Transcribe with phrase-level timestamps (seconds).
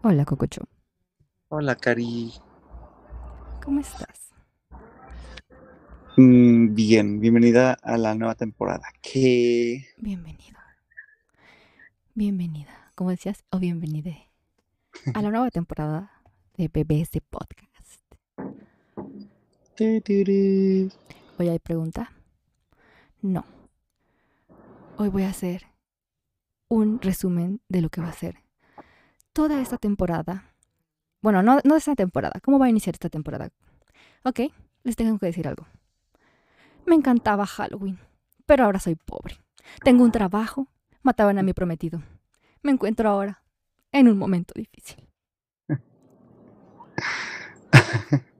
[0.00, 0.62] Hola, Cococho.
[1.48, 2.32] Hola, Cari.
[3.64, 4.30] ¿Cómo estás?
[6.16, 8.86] Mm, bien, bienvenida a la nueva temporada.
[9.02, 9.88] ¿Qué?
[9.96, 10.56] Bienvenido.
[12.14, 12.92] Bienvenida.
[12.94, 13.42] ¿Cómo decías?
[13.50, 14.30] O bienvenide
[15.14, 16.12] a la nueva temporada
[16.56, 18.00] de Bebés de Podcast.
[19.80, 22.12] ¿Hoy hay pregunta?
[23.20, 23.44] No.
[24.96, 25.64] Hoy voy a hacer
[26.68, 28.47] un resumen de lo que va a ser
[29.38, 30.52] toda esta temporada.
[31.22, 32.40] Bueno, no, no esta temporada.
[32.42, 33.50] ¿Cómo va a iniciar esta temporada?
[34.24, 34.40] Ok,
[34.82, 35.64] les tengo que decir algo.
[36.86, 38.00] Me encantaba Halloween,
[38.46, 39.36] pero ahora soy pobre.
[39.84, 40.66] Tengo un trabajo,
[41.02, 42.02] mataban a mi prometido.
[42.62, 43.44] Me encuentro ahora
[43.92, 45.08] en un momento difícil.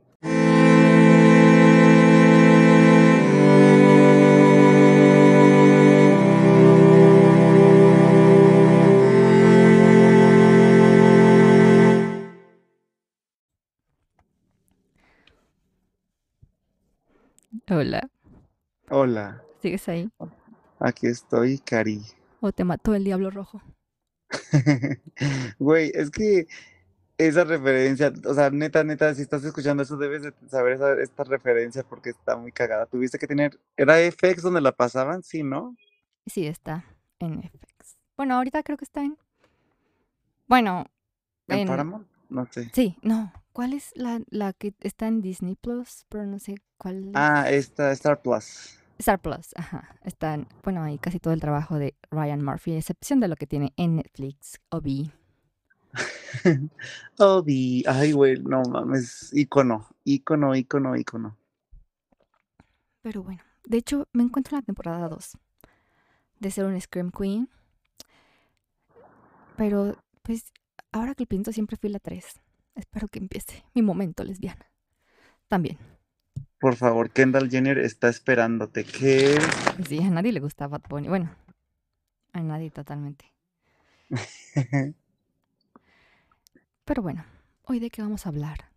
[17.70, 18.08] Hola,
[18.90, 20.10] Hola, ¿sigues ahí?
[20.80, 22.02] aquí estoy, Cari.
[22.40, 23.60] ¿O te mató el diablo rojo?
[25.58, 26.46] Güey, es que
[27.18, 31.24] esa referencia, o sea, neta, neta, si estás escuchando eso, debes de saber esa- esta
[31.24, 32.86] referencia porque está muy cagada.
[32.86, 35.22] Tuviste que tener, ¿era FX donde la pasaban?
[35.22, 35.76] Sí, ¿no?
[36.26, 36.84] Sí, está
[37.18, 37.96] en FX.
[38.16, 39.18] Bueno, ahorita creo que está en...
[40.46, 40.86] Bueno,
[41.48, 41.66] ¿En en...
[41.66, 42.06] Paramount?
[42.30, 42.70] No sé.
[42.72, 43.32] Sí, no.
[43.58, 46.06] ¿Cuál es la, la que está en Disney Plus?
[46.08, 47.12] Pero no sé cuál es.
[47.14, 48.78] Ah, esta, Star Plus.
[48.98, 49.98] Star Plus, ajá.
[50.04, 53.72] Están, bueno, ahí casi todo el trabajo de Ryan Murphy, excepción de lo que tiene
[53.76, 55.10] en Netflix, Obi.
[57.18, 61.36] Obi, ay, güey, no mames, ícono, ícono, ícono, ícono.
[63.02, 65.36] Pero bueno, de hecho, me encuentro en la temporada 2
[66.38, 67.48] de ser un Scream Queen.
[69.56, 70.52] Pero, pues,
[70.92, 72.40] ahora que lo pienso, siempre fui la 3.
[72.78, 74.70] Espero que empiece mi momento lesbiana.
[75.48, 75.78] También.
[76.60, 78.84] Por favor, Kendall Jenner está esperándote.
[78.84, 79.36] ¿Qué?
[79.86, 81.08] Sí, a nadie le gusta Bad Bunny.
[81.08, 81.34] Bueno,
[82.32, 83.34] a nadie totalmente.
[86.84, 87.24] Pero bueno,
[87.64, 88.70] ¿hoy de qué vamos a hablar?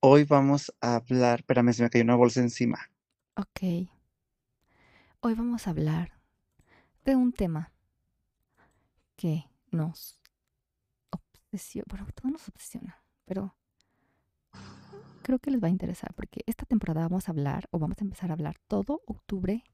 [0.00, 1.40] Hoy vamos a hablar.
[1.40, 2.90] Espérame, se me cayó una bolsa encima.
[3.36, 3.88] Ok.
[5.20, 6.12] Hoy vamos a hablar
[7.06, 7.72] de un tema
[9.16, 10.19] que nos
[11.52, 11.84] obsesiona.
[11.88, 13.54] Bueno, todo nos obsesiona, pero
[15.22, 18.04] creo que les va a interesar porque esta temporada vamos a hablar o vamos a
[18.04, 19.64] empezar a hablar todo octubre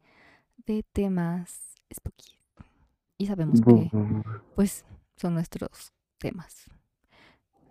[0.66, 2.38] de temas spooky.
[3.18, 3.90] Y sabemos que,
[4.54, 4.84] pues,
[5.16, 6.66] son nuestros temas.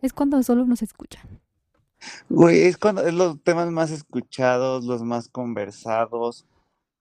[0.02, 1.40] Es cuando solo nos escuchan.
[2.30, 6.46] Güey, es cuando es los temas más escuchados, los más conversados.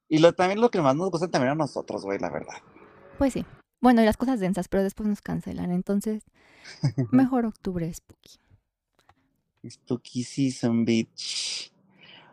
[0.09, 2.56] Y lo, también lo que más nos gusta también a nosotros, güey, la verdad.
[3.19, 3.47] Pues sí.
[3.84, 5.70] Bueno, y las cosas densas, pero después nos cancelan.
[5.70, 6.22] Entonces,
[7.12, 8.38] mejor octubre spooky.
[9.68, 11.70] Spooky Season Beach.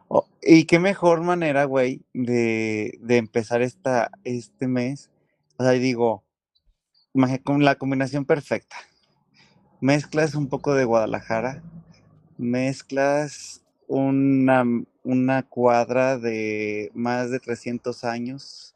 [0.07, 5.09] Oh, y qué mejor manera, güey, de, de empezar esta, este mes.
[5.57, 6.23] O sea, digo,
[7.44, 8.78] con la combinación perfecta.
[9.81, 11.62] Mezclas un poco de Guadalajara,
[12.38, 14.63] mezclas una,
[15.03, 18.73] una cuadra de más de 300 años,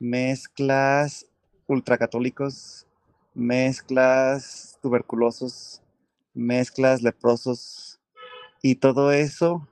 [0.00, 1.29] mezclas
[1.70, 2.86] ultracatólicos,
[3.34, 5.82] mezclas tuberculosos,
[6.34, 8.00] mezclas leprosos
[8.60, 9.68] y todo eso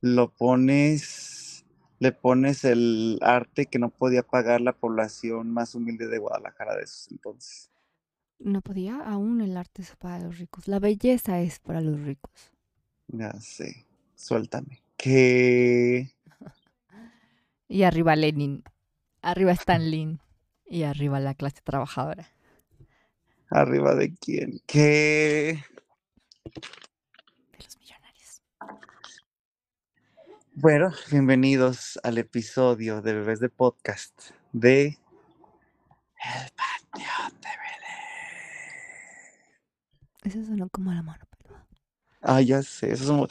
[0.00, 1.64] lo pones,
[1.98, 6.84] le pones el arte que no podía pagar la población más humilde de Guadalajara de
[6.84, 7.70] esos entonces.
[8.38, 10.68] No podía, aún el arte es para los ricos.
[10.68, 12.52] La belleza es para los ricos.
[13.08, 14.82] Ya sé, suéltame.
[14.96, 16.14] Que
[17.68, 18.62] Y arriba Lenin,
[19.20, 20.20] arriba Stalin
[20.70, 22.28] y arriba la clase trabajadora.
[23.50, 24.60] arriba de quién?
[24.66, 25.62] Que
[26.44, 28.42] De los millonarios.
[30.54, 37.48] bueno, bienvenidos al episodio de Bebés de Podcast de El Panteón de
[40.22, 40.40] Belén.
[40.40, 41.66] Eso sonó como la mano peluda.
[42.22, 43.28] Ah, ya sé, eso es un-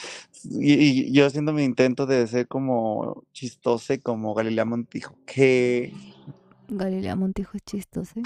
[0.62, 5.16] y, y yo haciendo mi intento de ser como chistose como Galilea Montijo.
[5.26, 5.94] Que
[6.70, 8.20] Galilea Montijo es chistoso.
[8.20, 8.24] ¿eh?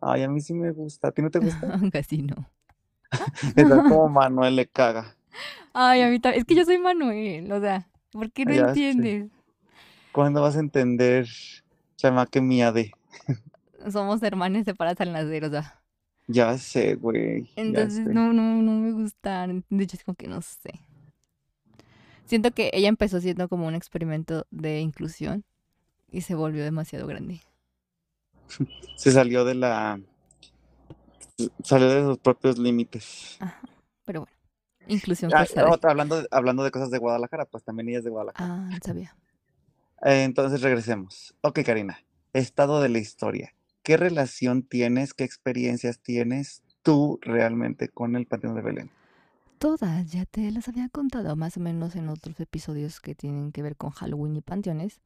[0.00, 1.08] ay, a mí sí me gusta.
[1.08, 1.78] ¿A ti no te gusta?
[1.92, 2.50] Casi no.
[3.56, 5.16] Está como Manuel le caga.
[5.72, 6.40] Ay, a mí también.
[6.40, 8.68] Es que yo soy Manuel, o sea, ¿por qué no Ya sé.
[8.68, 9.30] entiendes?
[10.12, 11.28] ¿Cuándo vas a entender,
[11.96, 12.92] chamaque mía de?
[13.90, 15.80] Somos hermanas separadas al nacer, o sea.
[16.28, 17.48] Ya sé, güey.
[17.56, 18.14] Entonces sé.
[18.14, 19.64] no, no, no me gustan.
[19.70, 20.72] De hecho, es como que no sé.
[22.24, 25.44] Siento que ella empezó siendo como un experimento de inclusión
[26.10, 27.40] y se volvió demasiado grande.
[28.96, 30.00] Se salió de la.
[31.62, 33.36] Salió de sus propios límites.
[33.40, 33.60] Ajá,
[34.04, 34.36] pero bueno.
[34.88, 38.10] Inclusión Ah, otra, hablando, de, hablando de cosas de Guadalajara, pues también ella es de
[38.10, 38.68] Guadalajara.
[38.72, 39.16] Ah, sabía.
[40.02, 41.34] Eh, entonces regresemos.
[41.42, 41.98] Ok, Karina.
[42.32, 43.54] Estado de la historia.
[43.82, 48.90] ¿Qué relación tienes, qué experiencias tienes tú realmente con el Panteón de Belén?
[49.58, 53.62] Todas ya te las había contado más o menos en otros episodios que tienen que
[53.62, 55.00] ver con Halloween y panteones.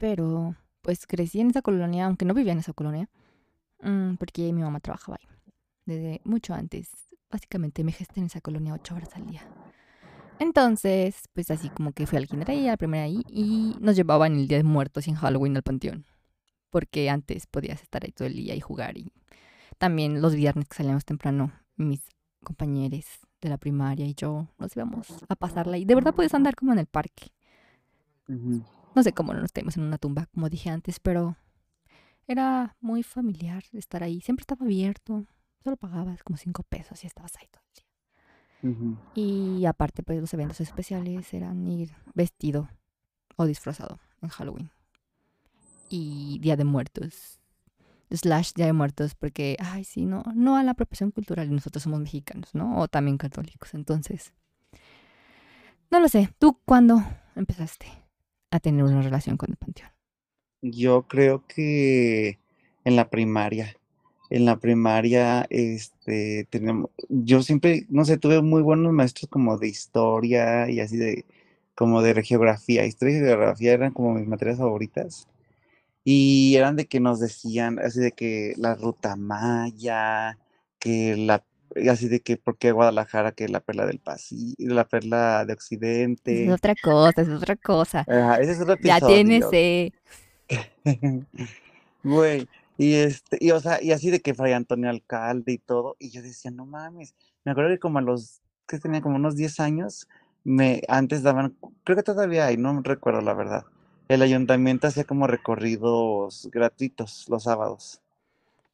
[0.00, 3.10] Pero pues crecí en esa colonia, aunque no vivía en esa colonia,
[3.82, 5.28] mm, porque mi mamá trabajaba ahí
[5.84, 6.90] desde mucho antes.
[7.30, 9.42] Básicamente me gesté en esa colonia ocho horas al día.
[10.38, 14.48] Entonces, pues así como que fui al kinder la primera ahí, y nos llevaban el
[14.48, 16.06] Día de Muertos y en Halloween al panteón.
[16.70, 18.96] Porque antes podías estar ahí todo el día y jugar.
[18.96, 19.12] Y
[19.76, 22.00] también los viernes que salíamos temprano, mis
[22.42, 23.04] compañeros
[23.42, 26.72] de la primaria y yo nos íbamos a pasarla y de verdad podías andar como
[26.72, 27.32] en el parque.
[28.28, 28.62] Ujú.
[28.94, 31.36] No sé cómo no nos caímos en una tumba, como dije antes, pero
[32.26, 34.20] era muy familiar estar ahí.
[34.20, 35.26] Siempre estaba abierto.
[35.62, 38.98] Solo pagabas como cinco pesos y estabas ahí todo el día.
[39.14, 42.68] Y aparte, pues los eventos especiales eran ir vestido
[43.36, 44.70] o disfrazado en Halloween.
[45.88, 47.40] Y Día de Muertos.
[48.10, 51.46] Slash Día de Muertos, porque, ay, sí, no, no a la apropiación cultural.
[51.46, 52.78] y Nosotros somos mexicanos, ¿no?
[52.80, 53.74] O también católicos.
[53.74, 54.32] Entonces,
[55.90, 56.34] no lo sé.
[56.38, 57.04] ¿Tú cuándo
[57.36, 57.99] empezaste
[58.50, 59.90] a tener una relación con el panteón?
[60.62, 62.38] Yo creo que
[62.84, 63.76] en la primaria.
[64.30, 69.68] En la primaria, este, tenemos, yo siempre, no sé, tuve muy buenos maestros como de
[69.68, 71.24] historia y así de,
[71.74, 72.86] como de geografía.
[72.86, 75.28] Historia y geografía eran como mis materias favoritas.
[76.04, 80.38] Y eran de que nos decían, así de que la ruta maya,
[80.78, 81.44] que la,
[81.90, 83.32] así de que, ¿por qué Guadalajara?
[83.32, 85.52] Que la perla del Pacífico, la perla de
[86.26, 86.50] Esa es Occidente.
[86.50, 88.08] otra cosa, es otra cosa.
[88.08, 89.52] Ajá, ese es otro Ya tienes, episodio.
[89.52, 89.92] eh,
[92.02, 95.96] Güey, y este, y o sea, y así de que Fray Antonio Alcalde y todo,
[95.98, 97.14] y yo decía, no mames,
[97.44, 100.08] me acuerdo que como a los, que tenía como unos 10 años,
[100.44, 103.64] me, antes daban, creo que todavía hay, no recuerdo la verdad,
[104.08, 108.00] el ayuntamiento hacía como recorridos gratuitos los sábados,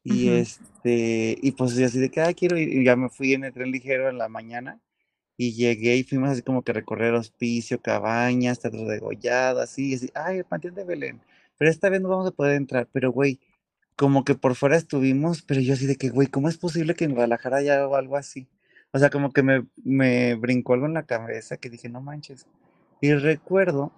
[0.07, 0.37] y Ujú.
[0.37, 3.53] este, y pues así de que, ah, quiero ir, y ya me fui en el
[3.53, 4.79] tren ligero en la mañana,
[5.35, 9.95] y llegué y fuimos así como que recorrer Hospicio, Cabañas, Teatro de Gollado, así, y
[9.95, 11.21] así, ay, el Panteón de Belén,
[11.57, 13.39] pero esta vez no vamos a poder entrar, pero güey,
[13.97, 17.05] como que por fuera estuvimos, pero yo así de que, güey, ¿cómo es posible que
[17.05, 18.47] en Guadalajara haya algo así?
[18.93, 22.45] O sea, como que me, me brincó algo en la cabeza que dije, no manches.
[23.01, 23.91] Y recuerdo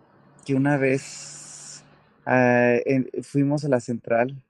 [0.46, 1.84] que una vez
[2.26, 4.42] ah, en- fuimos a la central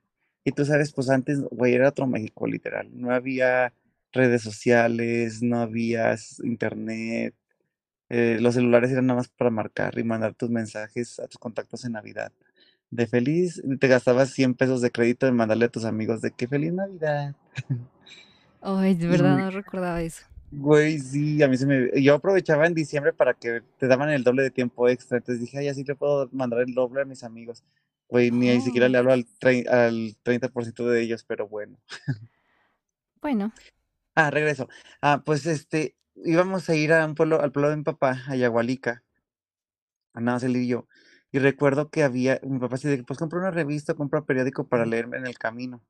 [0.49, 2.89] y tú sabes, pues antes, güey, era otro México, literal.
[2.93, 3.73] No había
[4.11, 7.35] redes sociales, no había internet,
[8.09, 11.85] eh, los celulares eran nada más para marcar y mandar tus mensajes a tus contactos
[11.85, 12.31] en Navidad.
[12.89, 16.47] De feliz, te gastabas 100 pesos de crédito en mandarle a tus amigos de que
[16.47, 17.35] feliz Navidad.
[18.61, 20.23] Ay, de verdad no recordaba eso.
[20.51, 22.01] güey, sí, a mí se me...
[22.01, 25.17] Yo aprovechaba en diciembre para que te daban el doble de tiempo extra.
[25.19, 27.63] Entonces dije, ay, así le puedo mandar el doble a mis amigos.
[28.09, 29.25] Güey, ni siquiera Oh, le hablo al,
[29.69, 31.77] al 30% de ellos, pero bueno.
[33.21, 33.53] bueno.
[34.15, 34.67] Ah, regreso.
[35.01, 38.35] Ah, pues este, íbamos a ir a un pueblo, al pueblo de mi papá, a
[38.35, 39.03] Yagualica.
[40.13, 40.87] Andábamos él y yo.
[41.31, 44.67] Y recuerdo que había, mi papá se dijo, pues compra una revista, compra un periódico
[44.67, 45.83] para leerme en el camino.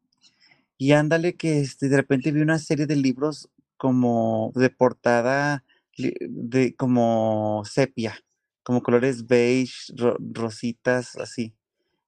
[0.78, 5.64] Y ándale que este, de repente vi una serie de libros como de portada,
[5.98, 8.20] de como sepia,
[8.64, 11.54] como colores beige, ro- rositas, así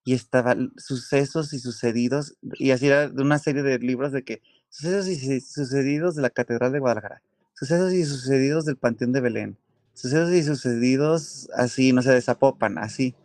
[0.04, 4.42] y estaba sucesos y sucedidos, y así era de una serie de libros de que
[4.70, 7.22] sucesos y su- sucedidos de la Catedral de Guadalajara,
[7.54, 9.58] sucesos y sucedidos del Panteón de Belén,
[9.94, 13.16] sucesos y sucedidos así, no sé, de Zapopan, así.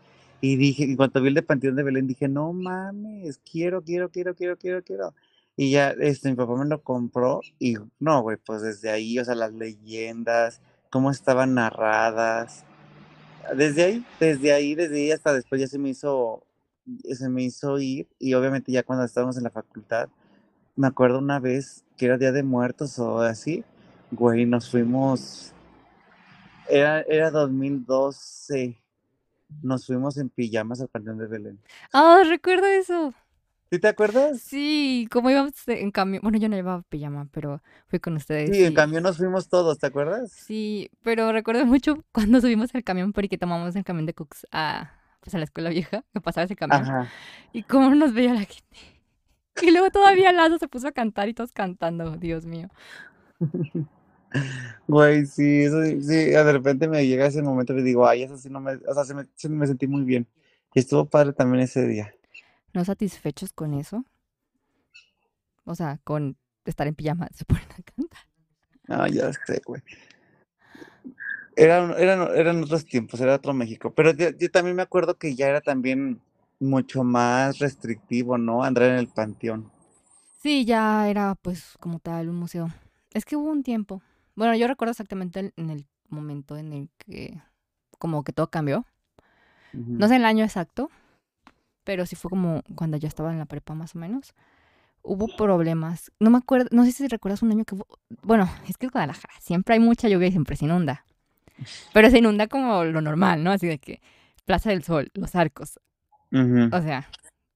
[0.42, 4.11] Y dije, en cuanto vi el de Panteón de Belén, dije, no mames, quiero, quiero,
[4.11, 5.14] quiero, quiero, quiero, quiero.
[5.56, 9.25] Y ya, este, mi papá me lo compró y no, güey, pues desde ahí, o
[9.25, 12.64] sea, las leyendas, cómo estaban narradas,
[13.56, 16.45] desde ahí, desde ahí, desde ahí hasta después ya se me hizo,
[17.14, 20.09] se me hizo ir y obviamente ya cuando estábamos en la facultad,
[20.76, 23.64] me acuerdo una vez que era Día de Muertos o así,
[24.12, 25.52] güey, nos fuimos,
[26.69, 28.76] era, era 2012,
[29.62, 31.61] nos fuimos en pijamas al Panteón de Belén.
[31.93, 33.14] Ah, recuerdo eso.
[33.71, 34.40] ¿Sí te acuerdas?
[34.43, 36.23] Sí, como íbamos en camión.
[36.23, 38.73] Bueno, yo no llevaba pijama, pero fui con ustedes Sí, en y.
[38.73, 40.33] camión nos fuimos todos, ¿te acuerdas?
[40.47, 44.93] Sí, pero recuerdo mucho cuando subimos al camión porque tomamos el camión de Cooks a,
[45.26, 47.12] pues, a la escuela vieja, que pasaba ese camión, Ajá.
[47.52, 48.64] y cómo nos veía la gente.
[49.62, 52.68] Y luego todavía Lazo se puso a cantar y todos cantando, Dios mío.
[54.87, 58.50] Güey, sí, eso sí, de repente me llega ese momento y digo, ay, eso sí
[58.50, 60.26] no me, o sea, se me, sí me sentí muy bien.
[60.75, 62.12] Y estuvo padre también ese día.
[62.75, 64.04] ¿No satisfechos con eso?
[65.64, 68.21] O sea, con estar en pijama se ponen a cantar.
[68.88, 69.83] Ah, ya sé, güey.
[71.56, 73.92] Eran, eran, eran otros tiempos, era otro México.
[73.94, 76.20] Pero yo, yo también me acuerdo que ya era también
[76.60, 78.62] mucho más restrictivo, ¿no?
[78.62, 79.70] Andar en el panteón.
[80.38, 82.68] Sí, ya era pues como tal un museo.
[83.12, 84.02] Es que hubo un tiempo.
[84.34, 87.40] Bueno, yo recuerdo exactamente el- en el momento en el que
[87.98, 88.84] como que todo cambió.
[89.72, 90.90] No sé el año exacto,
[91.84, 94.34] pero sí fue como cuando yo estaba en la prepa más o menos.
[95.02, 96.12] Hubo problemas.
[96.20, 97.86] No me acuerdo, no sé si recuerdas un año que hubo...
[98.22, 101.04] Bueno, es que en Guadalajara siempre hay mucha lluvia y siempre se inunda.
[101.92, 103.50] Pero se inunda como lo normal, ¿no?
[103.52, 104.00] Así de que
[104.44, 105.78] Plaza del Sol, los arcos.
[106.72, 107.08] O sea,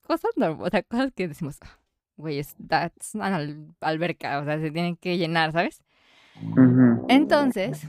[0.07, 1.78] cosas, norm- o sea, cosas que decimos, "Ah,
[2.16, 2.54] güey, es
[3.21, 5.83] al- alberca, o sea, se tienen que llenar, ¿sabes?
[7.09, 7.87] Entonces,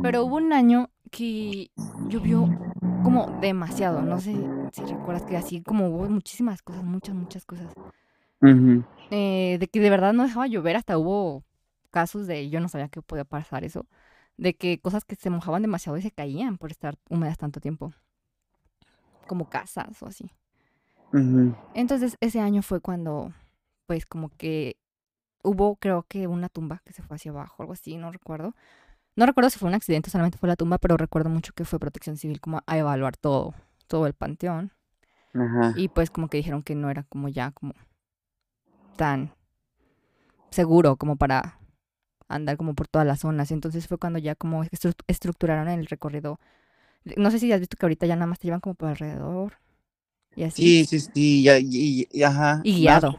[0.00, 1.70] pero hubo un año que
[2.08, 2.50] llovió
[3.00, 7.70] como demasiado, no sé si recuerdas que así como hubo muchísimas cosas, muchas, muchas cosas,
[9.10, 11.44] eh, de que de verdad no dejaba llover, hasta hubo
[11.90, 13.86] casos de, yo no sabía que podía pasar eso,
[14.36, 17.92] de que cosas que se mojaban demasiado y se caían por estar húmedas tanto tiempo,
[19.26, 20.30] como casas o así.
[21.74, 23.32] Entonces ese año fue cuando,
[23.86, 24.76] pues como que
[25.44, 28.54] hubo, creo que una tumba que se fue hacia abajo, algo así, no recuerdo.
[29.14, 31.78] No recuerdo si fue un accidente, solamente fue la tumba, pero recuerdo mucho que fue
[31.78, 33.54] Protección Civil como a evaluar todo,
[33.86, 34.72] todo el panteón.
[35.34, 35.72] Ajá.
[35.76, 37.74] Y pues como que dijeron que no era como ya como
[38.96, 39.32] tan
[40.50, 41.58] seguro como para
[42.28, 43.50] andar como por todas las zonas.
[43.50, 46.38] Entonces fue cuando ya como estru- estructuraron el recorrido.
[47.16, 49.54] No sé si has visto que ahorita ya nada más te llevan como por alrededor.
[50.36, 50.62] Y así.
[50.62, 52.60] Sí, sí, sí, ya, y, ajá.
[52.64, 53.16] Y guiado.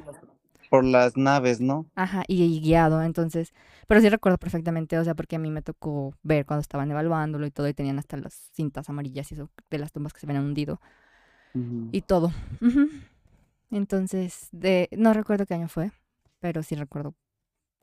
[0.69, 1.85] Por las, naves, ¿no?
[1.95, 3.53] Ajá, y, y guiado, entonces,
[3.88, 7.45] pero sí recuerdo perfectamente, o sea, porque a mí me tocó ver cuando estaban evaluándolo
[7.45, 10.25] y todo, y tenían hasta las cintas amarillas y eso de las tumbas que se
[10.25, 10.81] habían hundido
[11.91, 12.31] y todo.
[13.71, 15.91] Entonces, de, no recuerdo qué año fue,
[16.39, 17.15] pero sí recuerdo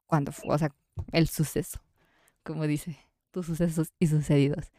[0.07, 0.73] cuándo fue, o sea,
[1.13, 1.81] el suceso,
[2.43, 2.99] como dice,
[3.31, 4.73] tus sucesos y sucedidos.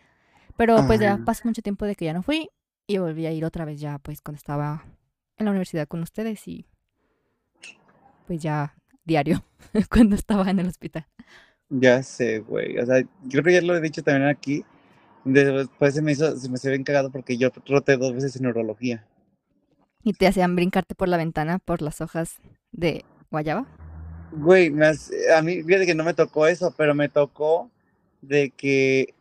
[0.57, 2.49] Pero pues ya pasó mucho tiempo de que ya no fui
[2.87, 4.85] y volví a ir otra vez ya, pues cuando estaba
[5.37, 6.65] en la universidad con ustedes y
[8.27, 9.43] pues ya diario,
[9.89, 11.05] cuando estaba en el hospital.
[11.69, 12.77] Ya sé, güey.
[12.77, 14.63] O sea, creo que ya lo he dicho también aquí.
[15.25, 18.43] Después se me hizo, se me hizo bien cagado porque yo roté dos veces en
[18.43, 19.05] neurología.
[20.03, 22.35] Y te hacían brincarte por la ventana por las hojas
[22.71, 23.65] de guayaba.
[24.35, 27.69] Güey, me hace- a mí, fíjate que no me tocó eso, pero me tocó
[28.21, 29.13] de que,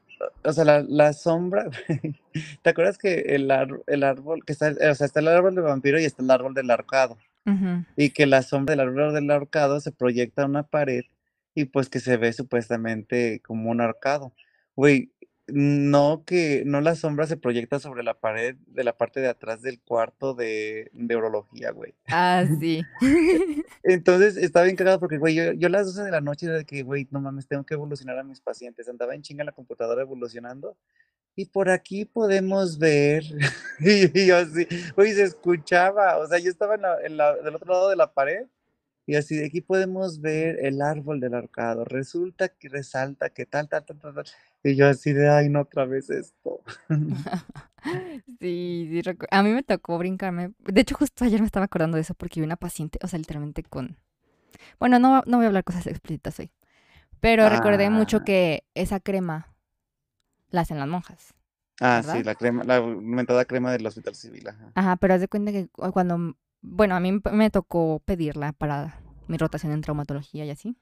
[0.45, 1.69] o sea, la, la sombra.
[2.63, 5.65] ¿Te acuerdas que el, ar- el árbol, que está, o sea, está el árbol del
[5.65, 7.19] vampiro y está el árbol del ahorcado?
[7.45, 7.85] Ujú.
[7.97, 11.03] Y que la sombra del árbol del ahorcado se proyecta a una pared
[11.55, 14.33] y pues que se ve supuestamente como un ahorcado.
[14.77, 15.11] Güey,
[15.55, 19.61] no que, no la sombra se proyecta sobre la pared de la parte de atrás
[19.61, 21.95] del cuarto de, de urología, güey.
[22.09, 22.83] Ah, sí.
[23.83, 26.57] Entonces estaba bien cagado porque, güey, yo, yo a las 12 de la noche era
[26.57, 28.89] de que, güey, no mames, tengo que evolucionar a mis pacientes.
[28.89, 30.75] Andaba en chinga en la computadora evolucionando.
[31.37, 33.23] Y por aquí podemos ver.
[33.81, 34.67] y yo así,
[34.97, 36.17] güey, se escuchaba.
[36.17, 38.47] O sea, yo estaba en la, en la- del otro lado de la pared.
[39.05, 41.85] Y así, de aquí podemos ver el árbol del arcado.
[41.85, 44.25] Resulta que resalta que tal, tal, tal, tal, tal.
[44.65, 46.61] Y yo así de, ay, no otra vez esto.
[48.41, 49.03] Sí, sí,
[49.33, 50.53] a mí me tocó brincarme.
[50.61, 53.19] De hecho, justo ayer me estaba acordando de eso porque vi una paciente, o sea,
[53.19, 53.97] literalmente con...
[54.79, 56.53] Bueno, no, no voy a hablar cosas explícitas hoy,
[57.21, 58.25] pero recordé mucho Ah.
[58.25, 59.53] que esa crema
[60.51, 61.35] la hacen las monjas.
[61.81, 64.71] Ah, sí, la crema, la mentada crema del hospital civil, ajá.
[64.77, 69.01] Ajá, pero haz de cuenta que cu- cuando, bueno, a mí me tocó pedirla para
[69.27, 70.77] mi rotación en traumatología y así.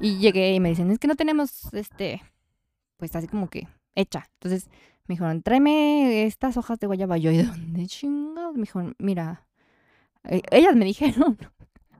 [0.00, 2.20] Y llegué y me dicen, es que no tenemos, este,
[2.96, 4.24] pues así como que hecha.
[4.34, 4.68] Entonces
[5.06, 7.18] me dijeron, tráeme estas hojas de guayaba.
[7.18, 8.54] Yo, ¿y de dónde chingados?
[8.54, 9.46] Me dijeron, mira,
[10.24, 11.38] eh, ellas me dijeron.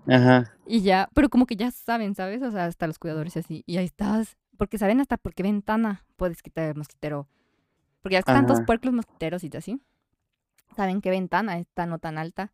[0.07, 0.51] Ajá.
[0.67, 2.43] Y ya, pero como que ya saben, ¿sabes?
[2.43, 3.65] O sea, hasta los cuidadores y así.
[3.67, 4.39] Y ahí estás.
[4.57, 7.29] Porque saben hasta por qué ventana puedes quitar el mosquitero.
[8.01, 9.79] Porque ya que tantos puercos mosquiteros y así.
[10.75, 12.53] Saben qué ventana está no tan alta.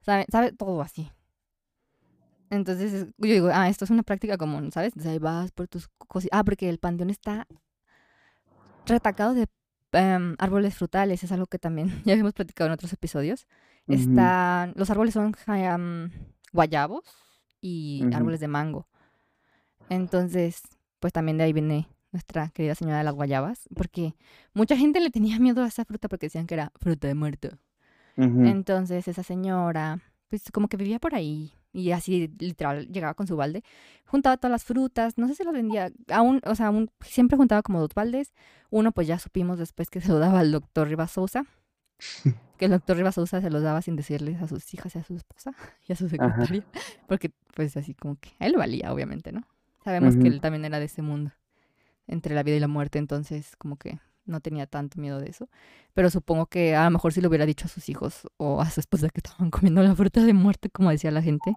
[0.00, 1.10] Sabe, sabe todo así.
[2.50, 4.88] Entonces, es- yo digo, ah, esto es una práctica común, ¿sabes?
[4.94, 6.38] Entonces ahí vas por tus cositas.
[6.38, 7.46] Ah, porque el panteón está
[8.86, 9.46] retacado de
[9.92, 11.22] em, árboles frutales.
[11.22, 13.46] Es algo que también ya habíamos platicado en otros episodios.
[13.88, 16.10] Están, los árboles son am,
[16.52, 17.04] guayabos
[17.60, 18.86] y árboles de mango.
[19.88, 20.62] Entonces,
[21.00, 24.14] pues también de ahí viene nuestra querida señora de las guayabas, porque
[24.54, 27.48] mucha gente le tenía miedo a esa fruta porque decían que era fruta de muerto.
[28.16, 33.36] Entonces, esa señora, pues como que vivía por ahí y así literal llegaba con su
[33.36, 33.62] balde,
[34.06, 37.62] juntaba todas las frutas, no sé si las vendía, aún, o sea, aún, siempre juntaba
[37.62, 38.34] como dos baldes.
[38.70, 41.46] Uno, pues ya supimos después que se lo daba al doctor Rivas Sousa,
[42.58, 45.04] que el doctor Rivas Sousa se los daba sin decirles a sus hijas y a
[45.04, 45.52] su esposa
[45.88, 46.64] y a su secretaria,
[47.06, 49.46] porque pues así como que a él valía, obviamente, ¿no?
[49.84, 51.32] Sabemos que él también era de ese mundo,
[52.06, 53.98] entre la vida y la muerte, entonces como que
[54.30, 55.48] no tenía tanto miedo de eso.
[55.94, 58.70] Pero supongo que a lo mejor si lo hubiera dicho a sus hijos o a
[58.70, 61.54] su esposa que estaban comiendo la fruta de muerte, como decía la gente.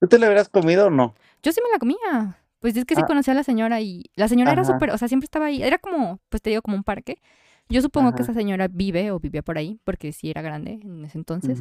[0.00, 1.14] ¿Tú te la hubieras comido o no?
[1.42, 2.38] Yo sí me la comía.
[2.60, 3.06] Pues es que sí Ah.
[3.06, 5.62] conocía a la señora y la señora era súper, o sea, siempre estaba ahí.
[5.62, 7.20] Era como, pues te digo, como un parque.
[7.68, 11.04] Yo supongo que esa señora vive o vivía por ahí, porque sí era grande en
[11.04, 11.60] ese entonces.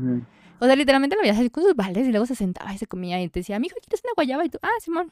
[0.60, 2.86] O sea, literalmente lo veías así con sus vales y luego se sentaba y se
[2.88, 4.46] comía y te decía, mijo, ¿quieres una guayaba?
[4.46, 5.12] Y tú, ah, Simón.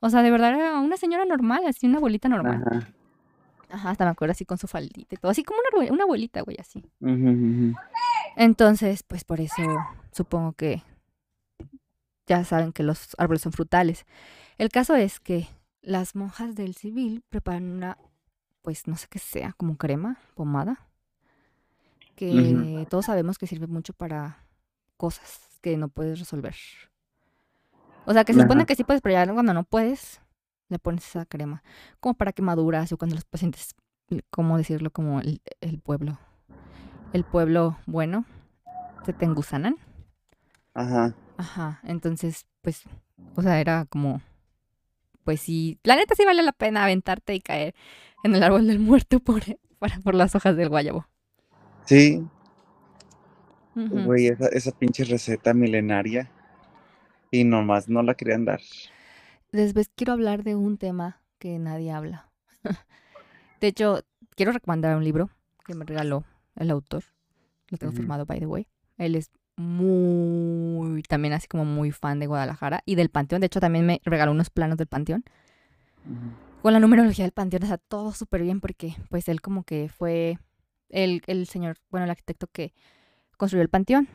[0.00, 2.64] O sea, de verdad era una señora normal, así una abuelita normal.
[2.66, 2.88] Ajá.
[3.72, 6.42] Ajá, hasta me acuerdo así con su faldita y todo, así como una, una abuelita,
[6.42, 6.84] güey, así.
[8.36, 9.62] Entonces, pues por eso
[10.12, 10.82] supongo que
[12.26, 14.04] ya saben que los árboles son frutales.
[14.58, 15.48] El caso es que
[15.80, 17.98] las monjas del civil preparan una,
[18.62, 20.86] pues no sé qué sea, como crema, pomada,
[22.14, 24.46] que todos sabemos que sirve mucho para
[24.96, 26.54] cosas que no puedes resolver.
[28.04, 30.20] O sea, que se supone que sí puedes, pero ya cuando no puedes,
[30.72, 31.62] le pones esa crema.
[32.00, 33.74] Como para quemaduras o cuando los pacientes,
[34.30, 34.90] ¿cómo decirlo?
[34.90, 36.18] Como el, el pueblo.
[37.12, 38.24] El pueblo bueno,
[39.04, 39.76] se te engusanan.
[40.74, 41.14] Ajá.
[41.36, 42.82] Ajá, entonces, pues,
[43.36, 44.22] o sea, era como,
[45.24, 47.74] pues sí, la neta sí vale la pena aventarte y caer
[48.22, 49.42] en el árbol del muerto por,
[49.78, 51.06] para, por las hojas del guayabo.
[51.84, 52.24] Sí,
[53.74, 56.30] güey, esa, esa pinche receta milenaria.
[57.30, 58.60] Y nomás no la querían dar.
[59.52, 62.30] Después quiero hablar de un tema que nadie habla.
[63.60, 64.00] De hecho,
[64.34, 65.30] quiero recomendar un libro
[65.64, 66.24] que me regaló
[66.56, 67.04] el autor.
[67.68, 68.66] Lo tengo firmado, by the way.
[68.96, 73.40] Él es muy, también así como muy fan de Guadalajara y del Panteón.
[73.40, 75.24] De hecho, también me regaló unos planos del Panteón.
[76.62, 79.88] Con la numerología del Panteón, o sea, todo súper bien porque pues él como que
[79.88, 80.38] fue
[80.88, 82.72] el, el señor, bueno, el arquitecto que
[83.36, 84.08] construyó el Panteón.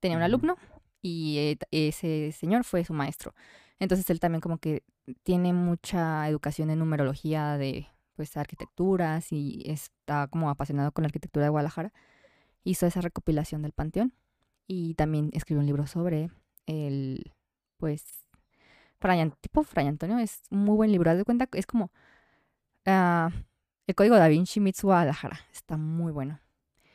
[0.00, 0.56] Tenía un alumno
[1.02, 3.34] y eh, ese señor fue su maestro.
[3.78, 4.82] Entonces él también como que
[5.22, 7.86] tiene mucha educación en numerología de
[8.16, 11.92] pues arquitecturas y está como apasionado con la arquitectura de Guadalajara.
[12.64, 14.12] Hizo esa recopilación del Panteón
[14.66, 16.30] y también escribió un libro sobre
[16.66, 17.32] el
[17.76, 18.04] pues
[18.98, 20.18] Fray, tipo Fray Antonio.
[20.18, 21.10] Es un muy buen libro.
[21.10, 21.92] Haz de cuenta es como
[22.84, 23.30] ah,
[23.86, 25.40] el código da Vinci meets Guadalajara.
[25.52, 26.40] Está muy bueno.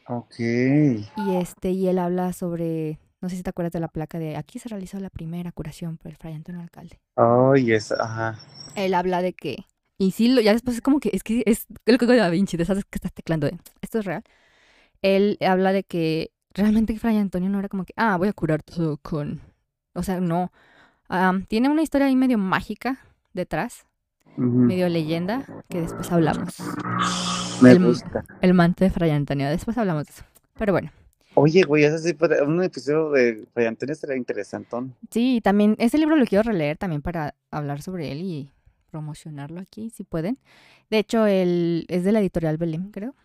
[0.07, 0.39] Ok.
[0.39, 4.35] Y este, y él habla sobre, no sé si te acuerdas de la placa de
[4.37, 6.99] aquí se realizó la primera curación por el Fray Antonio Alcalde.
[7.15, 8.39] Ay, esa, ajá.
[8.75, 9.65] Él habla de que,
[9.97, 12.57] y sí, lo- ya después es como que, es que es código de Da Vinci,
[12.57, 14.23] de esas que estás teclando de, esto es real.
[15.01, 18.63] Él habla de que realmente Fray Antonio no era como que, ah, voy a curar
[18.63, 19.41] todo con,
[19.93, 20.51] o sea, no.
[21.09, 22.99] Am, tiene una historia ahí medio mágica
[23.33, 23.85] detrás,
[24.37, 26.55] medio leyenda, que después hablamos.
[27.61, 28.23] Me el- gusta.
[28.41, 30.23] El manto de Fray Antonio, después hablamos de eso.
[30.57, 30.91] Pero bueno.
[31.35, 34.93] Oye, güey, ese sí, un episodio de Fray Antonio sería interesantón.
[35.09, 38.51] Sí, también ese libro lo quiero releer también para hablar sobre él y
[38.91, 40.37] promocionarlo aquí, si pueden.
[40.89, 43.15] De hecho, él es de la editorial Belém, creo.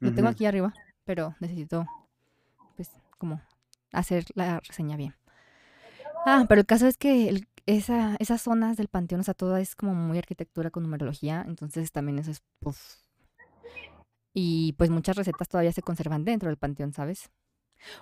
[0.00, 1.86] Lo tengo aquí arriba, pero necesito,
[2.76, 3.40] pues, como
[3.92, 5.14] hacer la reseña bien.
[6.26, 9.56] Ah, pero el caso es que el- esa, esas zonas del panteón, o sea, todo
[9.56, 13.03] es como muy arquitectura con numerología, entonces también eso es, puf.
[14.34, 17.30] Y pues muchas recetas todavía se conservan dentro del panteón, ¿sabes?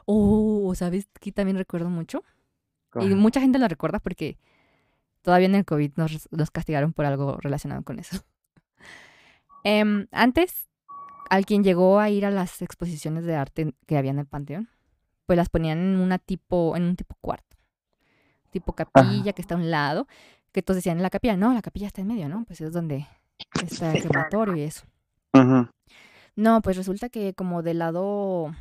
[0.06, 1.08] Oh, ¿sabes?
[1.14, 2.24] Aquí también recuerdo mucho.
[3.00, 4.38] Y mucha gente lo recuerda porque
[5.22, 8.16] todavía en el COVID nos, nos castigaron por algo relacionado con eso.
[9.64, 10.66] Em, antes,
[11.30, 14.68] alguien llegó a ir a las exposiciones de arte que había en el Panteón,
[15.24, 17.56] pues las ponían en una tipo, en un tipo cuarto,
[18.50, 20.08] tipo capilla que está a un lado,
[20.50, 22.44] que todos decían en la capilla, no, la capilla está en medio, ¿no?
[22.44, 23.06] Pues es donde
[23.62, 24.82] está el crematorio y eso.
[25.32, 25.70] Ajá.
[26.36, 28.54] No, pues resulta que como del lado,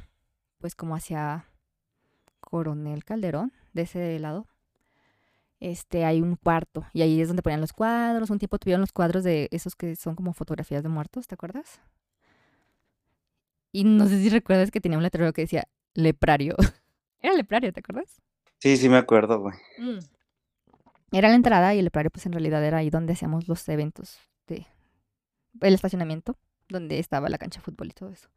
[0.59, 1.45] pues como hacia
[2.39, 4.47] Coronel Calderón, de ese lado,
[5.61, 8.29] este, hay un cuarto y ahí es donde ponían los cuadros.
[8.29, 11.79] Un tiempo tuvieron los cuadros de esos que son como fotografías de muertos, ¿te acuerdas?
[13.71, 16.55] Y no sé si recuerdas que tenía un letrero que decía leprario.
[17.21, 18.21] Era leprario, ¿te acuerdas?
[18.57, 19.55] Sí, sí me acuerdo, güey.
[21.11, 24.17] Era la entrada y el leprario pues en realidad era ahí donde hacíamos los eventos
[24.47, 24.65] de
[25.59, 26.37] el estacionamiento,
[26.71, 28.29] donde estaba la cancha de fútbol y todo eso.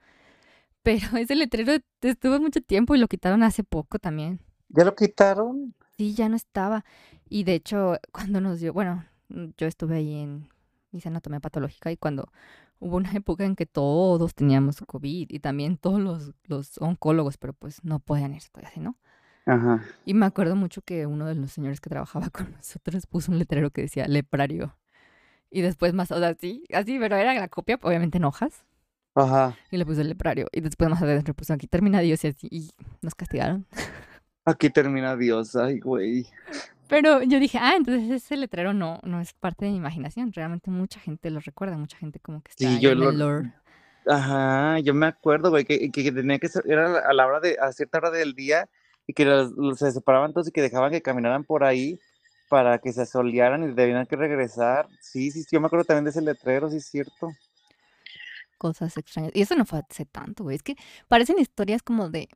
[0.83, 4.41] Pero ese letrero estuvo mucho tiempo y lo quitaron hace poco también.
[4.69, 5.75] ¿Ya lo quitaron?
[5.97, 6.85] Sí, ya no estaba.
[7.29, 10.49] Y de hecho, cuando nos dio, bueno, yo estuve ahí en
[10.93, 12.31] hice anatomía patológica y cuando
[12.79, 17.53] hubo una época en que todos teníamos COVID y también todos los, los oncólogos, pero
[17.53, 18.97] pues no podían ir así, ¿no?
[19.47, 19.83] Ajá.
[20.05, 23.39] Y me acuerdo mucho que uno de los señores que trabajaba con nosotros puso un
[23.39, 24.77] letrero que decía leprario.
[25.55, 28.65] Y después más, o sea, sí, así, pero era la copia, obviamente en hojas.
[29.15, 29.57] Ajá.
[29.71, 30.49] Y le puse el leprario.
[30.51, 32.49] Y después más adelante puso aquí termina Dios y así.
[32.51, 32.71] Y
[33.03, 33.65] nos castigaron.
[34.45, 36.27] Aquí termina Dios, ay, güey.
[36.89, 40.33] Pero yo dije, ah, entonces ese letrero no, no es parte de mi imaginación.
[40.33, 43.19] Realmente mucha gente lo recuerda, mucha gente como que está Sí, yo en lo- el
[43.21, 43.53] lore.
[44.07, 47.57] Ajá, yo me acuerdo, güey, que, que tenía que ser, era a la hora de,
[47.59, 48.69] a cierta hora del día,
[49.07, 51.99] y que los- los- se separaban todos y que dejaban que caminaran por ahí
[52.49, 54.89] para que se asolearan y debían que regresar.
[55.01, 57.33] Sí, sí, yo me acuerdo también de ese letrero, sí es cierto.
[58.59, 59.33] Cosas extrañas.
[59.35, 60.57] Y eso no fue hace tanto, güey.
[60.57, 60.77] Es que
[61.09, 62.29] parecen historias como de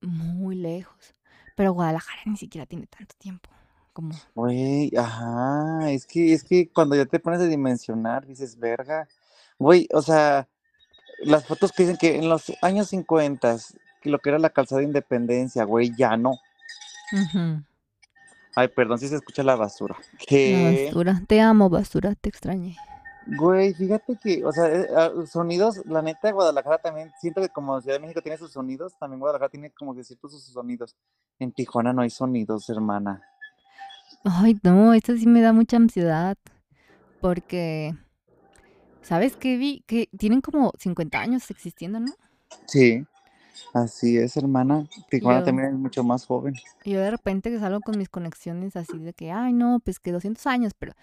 [0.00, 1.14] muy lejos.
[1.56, 3.48] Pero Guadalajara ni siquiera tiene tanto tiempo.
[3.92, 9.06] Como, Güey, ajá, es que, es que cuando ya te pones a dimensionar, dices, verga,
[9.58, 10.48] güey, o sea,
[11.18, 13.58] las fotos que dicen que en los años 50,
[14.00, 16.38] que lo que era la calzada de Independencia, güey, ya no.
[17.12, 17.62] ujú,
[18.54, 19.96] Ay, perdón si se escucha la basura.
[20.30, 21.22] la basura.
[21.26, 22.76] Te amo, basura, te extrañé.
[23.26, 27.80] güey, fíjate que, o sea, eh, ah, sonidos, la neta, Guadalajara también, siento que como
[27.80, 30.96] Ciudad de México tiene sus sonidos, también Guadalajara tiene como que ciertos sus sonidos.
[31.38, 33.22] En Tijuana no hay sonidos, hermana.
[34.24, 36.36] Ay, no, esto sí me da mucha ansiedad.
[37.20, 37.94] Porque,
[39.00, 39.84] ¿sabes qué vi?
[39.86, 42.12] Que tienen como 50 años existiendo, ¿no?
[42.66, 43.06] Sí,
[43.74, 44.86] así es, hermana.
[45.10, 46.54] Tijuana Yo- también es mucho más joven.
[46.84, 50.00] Y yo de repente que salgo con mis conexiones así de que, ay, no, pues
[50.00, 50.94] que 200 años, pero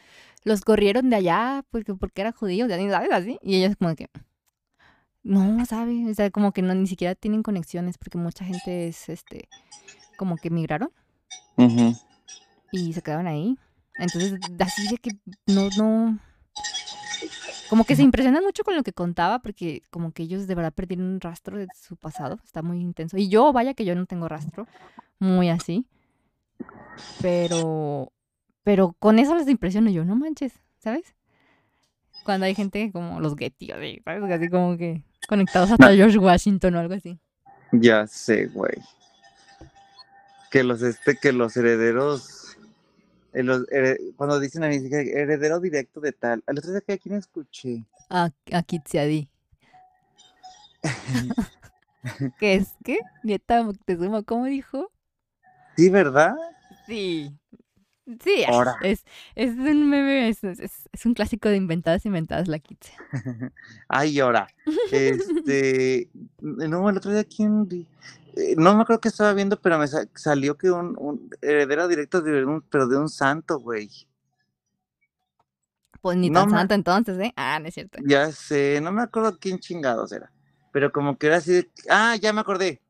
[0.44, 3.40] los corrieron de allá porque, porque era judío, ya ni sabes así.
[3.42, 4.08] Y ellos como que,
[5.24, 6.08] no, ¿sabes?
[6.10, 9.48] O sea, como que no, ni siquiera tienen conexiones porque mucha gente es, este,
[10.18, 10.92] como que migraron
[11.58, 11.94] Ujú.
[12.72, 13.58] y se quedaron ahí.
[13.98, 15.12] Entonces, así de que
[15.46, 16.20] no, no,
[17.70, 20.74] como que se impresionan mucho con lo que contaba porque como que ellos de verdad
[20.74, 23.18] perdieron un rastro de su pasado, está muy intenso.
[23.18, 24.68] Y yo, vaya que yo no tengo rastro,
[25.20, 25.86] muy así.
[27.22, 28.12] Pero,
[28.64, 31.16] pero con eso les impresiono yo, no manches, ¿sabes?
[32.26, 34.32] Cuando hay gente como los Getty, ¿sabes?
[34.32, 37.20] Así como que conectados hasta George Washington o algo así.
[37.72, 38.74] Ya sé, güey.
[40.50, 42.39] Que los este, que los herederos,
[43.34, 47.84] eh, cuando dicen a mí heredero directo de tal, al otro día a quién escuché.
[48.10, 49.30] A, a Kitsiadi.
[52.40, 52.70] ¿Qué es?
[52.84, 53.00] ¿Qué?
[53.24, 54.92] Nieta Moctezuma, ¿cómo dijo?
[55.76, 56.36] Sí, ¿verdad?
[56.86, 57.32] Sí.
[58.24, 58.76] Sí, Ahora.
[58.82, 62.94] es, es un meme, es, es- es un clásico de inventadas inventadas la Kitsia.
[63.88, 64.48] Ay, ahora.
[64.92, 66.10] Este,
[66.42, 67.68] no, el otro día quién?
[68.36, 71.88] Eh, no me acuerdo que estaba viendo, pero me sa- salió que un, un heredero
[71.88, 73.90] directo de un, pero de un santo, güey.
[76.02, 77.34] Pues ni No tan santo entonces, ¿eh?
[77.36, 78.00] Ah, no es cierto.
[78.04, 80.32] Ya sé, no me acuerdo quién chingados era,
[80.72, 82.82] pero como que era así de, ah, ya me acordé.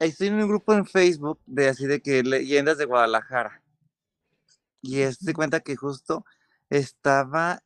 [0.00, 3.62] Estoy en un grupo en Facebook de así de que leyendas de Guadalajara.
[4.82, 6.24] Y este cuenta que justo
[6.70, 7.62] estaba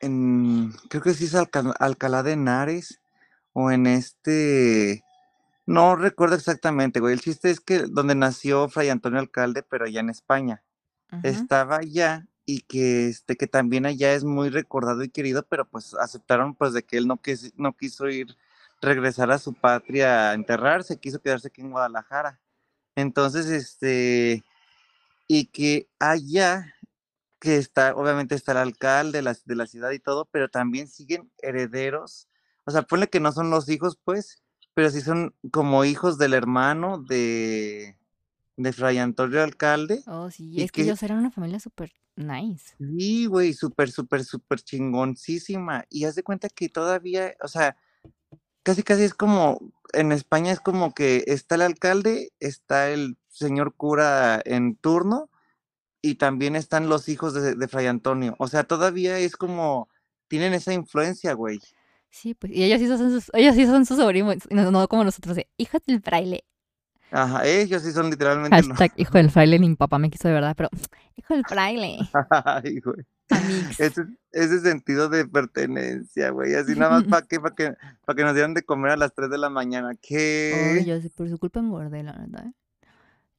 [0.00, 3.00] en, creo que sí es Alca- Alcalá de Henares
[3.52, 5.04] o en este,
[5.66, 7.14] no recuerdo exactamente, güey.
[7.14, 10.62] El chiste es que donde nació Fray Antonio Alcalde, pero allá en España
[11.22, 15.94] estaba allá y que este que también allá es muy recordado y querido, pero pues
[15.94, 18.36] aceptaron pues de que él no, quis- no quiso ir
[18.80, 22.40] regresar a su patria a enterrarse, quiso quedarse aquí en Guadalajara.
[22.96, 24.42] Entonces, este,
[25.34, 26.74] y que allá,
[27.40, 30.88] que está, obviamente está el alcalde de la, de la ciudad y todo, pero también
[30.88, 32.28] siguen herederos,
[32.66, 34.42] o sea, ponle que no son los hijos, pues,
[34.74, 37.96] pero sí son como hijos del hermano de,
[38.58, 40.02] de Fray Antonio Alcalde.
[40.06, 42.74] Oh, sí, y es que que- ellos eran una familia súper nice.
[42.78, 45.86] Sí, güey, súper, súper, súper chingoncísima.
[45.88, 47.74] Y haz de cuenta que todavía, o sea,
[48.64, 53.74] casi, casi es como, en España es como que está el alcalde, está el señor
[53.74, 55.30] cura en turno
[56.00, 58.34] y también están los hijos de, de Fray Antonio.
[58.38, 59.88] O sea, todavía es como,
[60.28, 61.60] tienen esa influencia, güey.
[62.10, 65.04] Sí, pues, y ellos sí son sus, ellos sí son sus sobrinos, no, no como
[65.04, 66.44] nosotros, de hijos del fraile.
[67.10, 68.56] Ajá, ellos sí son literalmente.
[68.56, 70.68] Hashtag hijo del fraile, ni mi papá me quiso de verdad, pero
[71.16, 71.98] hijo del fraile.
[72.44, 73.04] Ay, güey.
[73.78, 76.54] Ese, ese sentido de pertenencia, güey.
[76.54, 79.14] Así nada más para que, para que, para que nos dieran de comer a las
[79.14, 79.94] 3 de la mañana.
[80.00, 80.82] ¿Qué?
[80.86, 82.46] Yo sí, por su culpa engordé, la verdad.
[82.46, 82.52] ¿eh?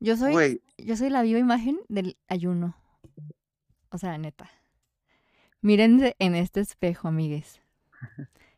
[0.03, 2.75] Yo soy, yo soy la viva imagen del ayuno.
[3.89, 4.49] O sea, neta.
[5.61, 7.61] Mírense en este espejo, amigues.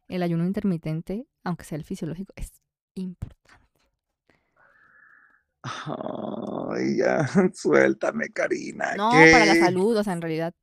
[0.07, 2.51] El ayuno intermitente, aunque sea el fisiológico, es
[2.95, 3.61] importante.
[5.61, 8.95] Ay, ya, suéltame, Karina.
[8.95, 10.53] No, para la salud, o sea, en realidad.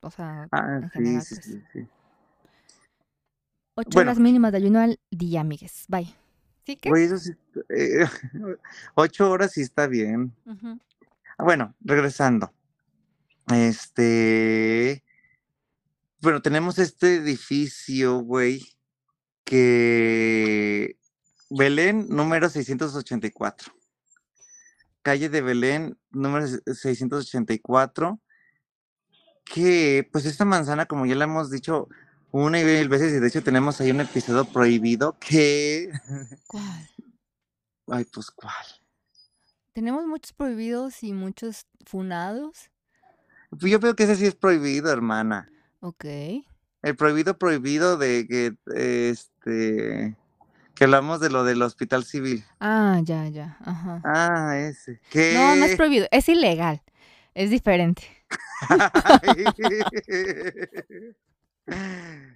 [0.00, 1.44] O sea, Ah, en general, sí, pues.
[1.44, 1.86] sí, sí.
[3.74, 4.10] Ocho Bueno.
[4.10, 5.84] horas mínimas de ayuno al día, amigues.
[5.88, 6.14] Bye.
[6.64, 6.88] ¿Sí que?
[6.88, 7.32] Güey, eso sí,
[7.68, 8.04] eh,
[8.94, 10.34] ocho horas sí está bien.
[11.38, 12.52] Ah, Bueno, regresando.
[13.52, 15.02] Este,
[16.20, 18.76] bueno, tenemos este edificio, güey,
[19.44, 20.96] que
[21.50, 23.72] Belén, número 684.
[25.02, 28.20] Calle de Belén, número 684.
[29.44, 31.88] Que, pues, esta manzana, como ya la hemos dicho
[32.32, 35.90] una y mil veces, y de hecho tenemos ahí un episodio prohibido que.
[36.46, 36.88] ¿Cuál?
[37.88, 38.54] Ay, pues, ¿cuál?
[39.72, 42.70] Tenemos muchos prohibidos y muchos funados.
[43.50, 45.50] Pues yo veo que ese sí es prohibido, hermana.
[45.80, 46.04] Ok.
[46.82, 50.16] El prohibido prohibido de que, este,
[50.74, 52.44] que hablamos de lo del hospital civil.
[52.60, 53.56] Ah, ya, ya.
[53.60, 54.00] Ajá.
[54.04, 55.00] Ah, ese.
[55.10, 55.32] ¿Qué?
[55.34, 56.82] No, no es prohibido, es ilegal.
[57.34, 58.02] Es diferente.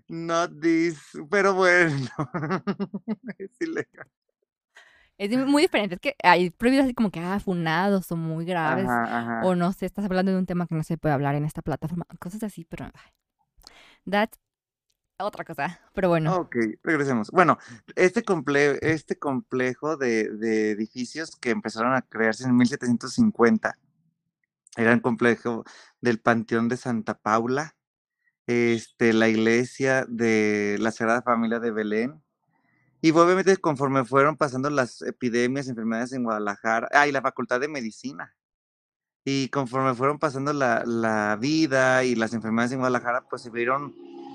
[0.08, 2.08] Not this, pero bueno,
[3.38, 4.08] es ilegal.
[5.16, 5.94] Es muy diferente.
[5.94, 8.86] Es que hay prohibidos así como que, ah, funados o muy graves.
[8.86, 9.40] Ajá, ajá.
[9.44, 11.62] O no sé, estás hablando de un tema que no se puede hablar en esta
[11.62, 12.04] plataforma.
[12.18, 12.90] Cosas así, pero.
[14.08, 14.38] That's
[15.18, 15.80] otra cosa.
[15.94, 16.34] Pero bueno.
[16.34, 17.30] Ok, regresemos.
[17.30, 17.58] Bueno,
[17.94, 23.78] este, comple este complejo de, de edificios que empezaron a crearse en 1750
[24.76, 25.64] era un complejo
[26.00, 27.76] del Panteón de Santa Paula,
[28.46, 32.22] este, la iglesia de la Sagrada Familia de Belén.
[33.00, 37.68] Y obviamente conforme fueron pasando las epidemias, enfermedades en Guadalajara, ah, y la Facultad de
[37.68, 38.34] Medicina.
[39.24, 43.94] Y conforme fueron pasando la, la vida y las enfermedades en Guadalajara, pues se vieron,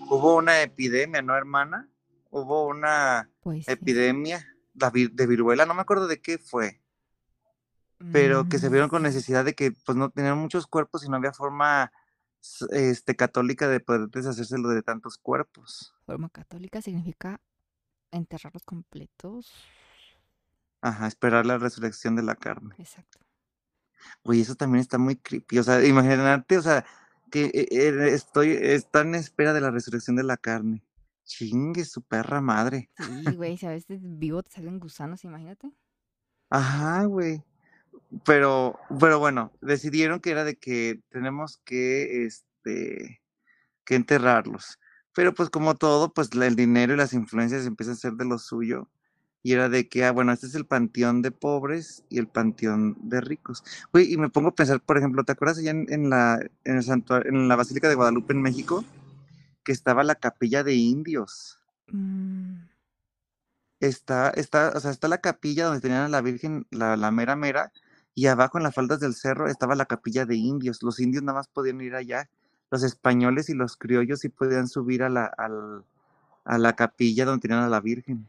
[0.10, 1.88] hubo una epidemia, ¿no, hermana?
[2.32, 3.65] Hubo una Pues.
[3.65, 3.72] sí.
[3.72, 4.45] epidemia
[4.76, 6.80] vir- de viruela, no me acuerdo de qué fue,
[8.12, 11.10] pero que se Mm, vieron con necesidad de que pues no tenían muchos cuerpos y
[11.10, 11.91] no había forma
[12.71, 15.93] este, católica de poder deshacérselo de tantos cuerpos.
[16.06, 17.39] Forma católica significa
[18.12, 19.54] enterrarlos completos.
[20.82, 22.75] Ajá, esperar la resurrección de la carne.
[22.78, 23.19] Exacto.
[24.23, 25.60] Oye, eso también está muy creepy.
[25.60, 26.86] O sea, imagínate, o sea,
[27.30, 30.84] que eh, eh, estoy, está en espera de la resurrección de la carne.
[31.25, 32.89] Chingue su perra madre.
[32.97, 35.71] Sí, güey, si a veces vivo te salen gusanos, imagínate.
[36.49, 37.43] Ajá, güey.
[38.26, 43.22] Pero, pero bueno, decidieron que era de que tenemos que, este,
[43.86, 44.80] que enterrarlos.
[45.13, 48.39] Pero pues como todo, pues el dinero y las influencias empiezan a ser de lo
[48.39, 48.89] suyo.
[49.41, 52.98] Y era de que, ah, bueno, este es el panteón de pobres y el panteón
[53.02, 53.63] de ricos.
[53.93, 56.78] Güey, y me pongo a pensar, por ejemplo, ¿te acuerdas allá en, en la, en
[56.78, 58.84] el santuario, en la Basílica de Guadalupe en México?
[59.63, 61.60] Que estaba la capilla de indios.
[61.88, 62.58] Mm,
[63.80, 67.36] Está, está, o sea, está la capilla donde tenían a la Virgen, la, la mera
[67.38, 67.72] mera,
[68.19, 70.84] y abajo en las faldas del cerro estaba la capilla de indios.
[70.84, 72.29] Los indios nada más podían ir allá.
[72.71, 75.84] Los españoles y los criollos sí podían subir a la, al-
[76.45, 78.27] a la capilla donde tenían a la Virgen.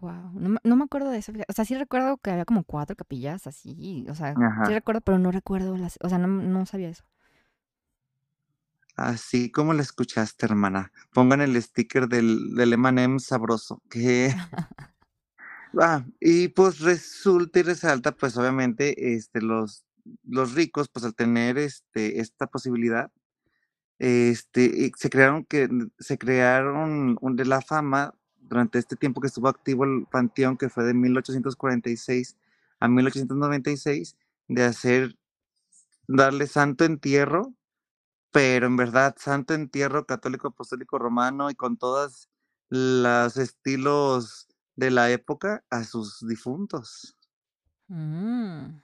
[0.00, 0.30] wow.
[0.34, 1.32] No, me- no me acuerdo de eso.
[1.48, 4.06] O sea, sí recuerdo que había como cuatro capillas así.
[4.10, 4.66] O sea, Ajá.
[4.66, 5.98] sí recuerdo, pero no recuerdo las.
[6.02, 7.04] O sea, no, no sabía eso.
[8.96, 10.92] Así como lo escuchaste, hermana.
[11.12, 13.80] Pongan el sticker del, del M&M sabroso.
[13.90, 14.34] Que...
[15.80, 19.84] Ah, y pues resulta y resalta, pues obviamente, este, los,
[20.24, 23.10] los ricos, pues al tener este, esta posibilidad,
[23.98, 25.68] este, se crearon que
[26.00, 30.68] se crearon un- de la fama durante este tiempo que estuvo activo el panteón, que
[30.70, 32.36] fue de 1846
[32.80, 34.16] a 1896,
[34.48, 35.18] de hacer,
[36.08, 37.54] darle santo entierro,
[38.32, 42.28] pero en verdad santo entierro católico apostólico romano y con todos
[42.70, 47.16] los estilos de la época a sus difuntos.
[47.88, 48.80] Mm,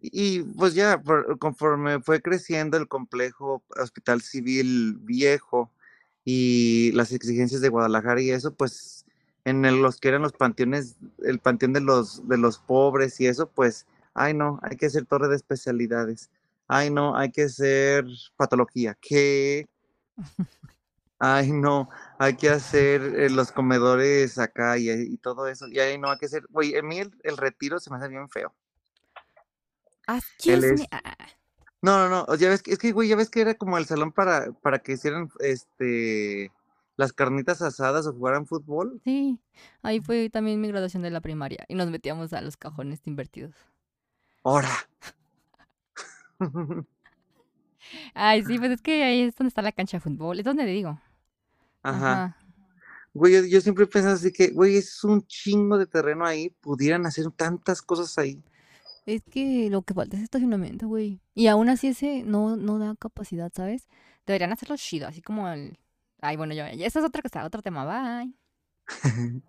[0.00, 5.70] Y pues ya, por- conforme fue creciendo el complejo hospital civil viejo
[6.26, 9.06] y las exigencias de Guadalajara y eso, pues
[9.46, 13.26] en el- los que eran los panteones, el panteón de los, de los pobres y
[13.26, 16.30] eso, pues, ay no, hay que hacer torre de especialidades.
[16.68, 18.04] Ay no, hay que hacer
[18.36, 18.96] patología.
[19.00, 19.66] ¿Qué?
[21.26, 25.66] Ay no, hay que hacer eh, los comedores acá y, y todo eso.
[25.68, 28.08] Y ay no, hay que hacer, güey, a mí el, el retiro se me hace
[28.08, 28.52] bien feo.
[30.06, 30.82] Excuse Él me.
[30.82, 31.16] es- Ah,
[31.80, 33.86] No, no, no, ya ves que, es que, güey, ya ves que era como el
[33.86, 36.52] salón para, para que hicieran, este,
[36.96, 39.00] las carnitas asadas o jugaran fútbol.
[39.04, 39.38] sí,
[39.82, 41.64] ahí fue también mi graduación de la primaria.
[41.68, 43.54] Y nos metíamos a los cajones invertidos.
[44.42, 44.68] ¡Hora!
[48.14, 50.38] Ay, sí, pues es que ahí es donde está la cancha de fútbol.
[50.38, 50.98] Es donde digo.
[51.84, 52.36] Ajá.
[53.12, 56.50] Güey, yo, yo siempre he pensado así que, güey, es un chingo de terreno ahí,
[56.60, 58.42] pudieran hacer tantas cosas ahí.
[59.06, 61.20] Es que lo que falta es estacionamiento, güey.
[61.34, 63.88] Y aún así ese no, no da capacidad, ¿sabes?
[64.26, 65.78] Deberían hacerlo chido, así como el...
[66.20, 66.64] Ay, bueno, yo...
[66.64, 68.34] Esa es otra cosa, otro tema, bye.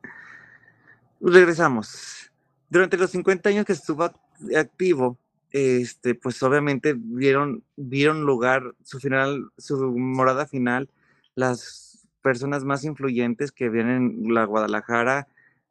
[1.22, 2.32] Regresamos.
[2.70, 5.18] Durante los 50 años que estuvo act- activo,
[5.52, 10.90] este, pues obviamente vieron, vieron lugar su final, su morada final,
[11.34, 11.95] las
[12.26, 15.28] personas más influyentes que vienen en la Guadalajara,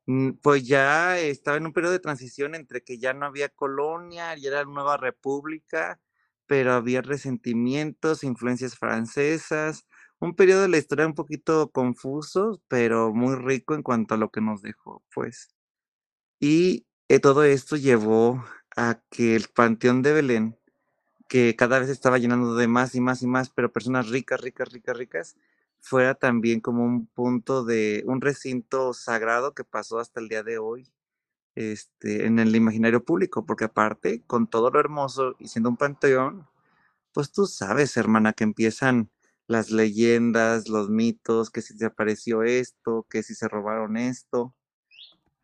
[0.07, 4.37] mm, pues ya estaba en un periodo de transición entre que ya no había colonia,
[4.39, 6.01] y era nueva república,
[6.47, 9.87] pero había resentimientos, influencias francesas,
[10.21, 14.31] un periodo de la historia un poquito confuso, pero muy rico en cuanto a lo
[14.31, 15.49] que nos dejó, pues.
[16.41, 18.45] Y eh, todo esto llevó
[18.77, 20.59] a que el Panteón de Belén,
[21.29, 24.73] que cada vez estaba llenando de más y más y más, pero personas ricas, ricas,
[24.73, 25.37] ricas, ricas,
[25.85, 30.57] fuera también como un punto de un recinto sagrado que pasó hasta el día de
[30.57, 30.91] hoy
[31.55, 36.49] este, en el imaginario público, porque aparte, con todo lo hermoso y siendo un panteón,
[37.13, 39.11] pues tú sabes, hermana, que empiezan
[39.47, 44.55] las leyendas, los mitos, que si se apareció esto, que si se robaron esto.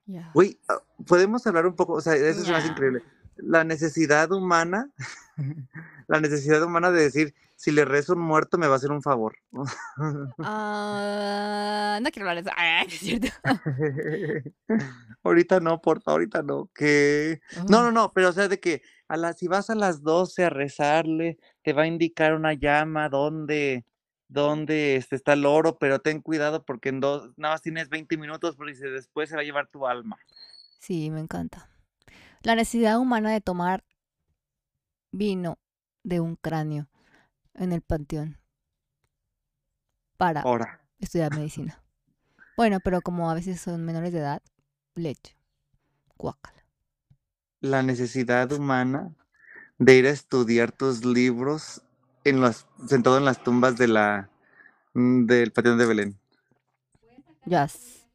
[0.07, 0.31] Ya.
[0.33, 0.59] Uy,
[1.07, 3.03] podemos hablar un poco, o sea, eso es más increíble.
[3.37, 4.90] La necesidad humana,
[6.09, 9.02] la necesidad humana de decir, si le rezo un muerto me va a hacer un
[9.02, 9.36] favor.
[10.38, 12.56] Ah, no quiero hablar de eso.
[12.58, 13.28] Ah, es cierto.
[15.22, 16.70] ahorita no, porfa, ahorita no.
[16.74, 20.02] Que no, no, no, pero o sea, de que a las si vas a las
[20.02, 23.84] 12 a rezarle, te va a indicar una llama dónde
[24.96, 28.56] este, está el oro, pero ten cuidado porque en dos, nada más tienes 20 minutos
[28.56, 30.16] porque después se va a llevar tu alma.
[30.78, 31.68] Sí, me encanta.
[32.42, 33.84] La necesidad humana de tomar
[35.12, 35.58] vino
[36.02, 36.88] de un cráneo
[37.54, 38.38] en el panteón
[40.16, 41.82] para Ahora, estudiar medicina.
[42.56, 44.42] Bueno, pero como a veces son menores de edad,
[44.94, 45.36] leche.
[46.18, 46.62] Guácala.
[47.62, 49.14] la necesidad humana
[49.78, 51.82] de ir a estudiar tus libros
[52.24, 54.28] en las, sentado en las tumbas de la
[54.92, 56.20] mm, del Panteón de Belén.
[57.46, 58.06] Yes.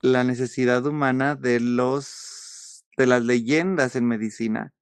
[0.00, 4.72] La necesidad humana de los de las leyendas en medicina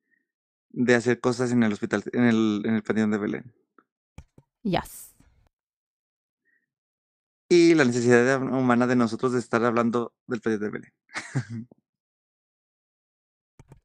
[0.73, 3.55] de hacer cosas en el hospital, en el, en el Panteón de Belén.
[4.63, 5.15] Yes.
[7.49, 10.93] Y la necesidad humana de nosotros de estar hablando del Panteón de Belén.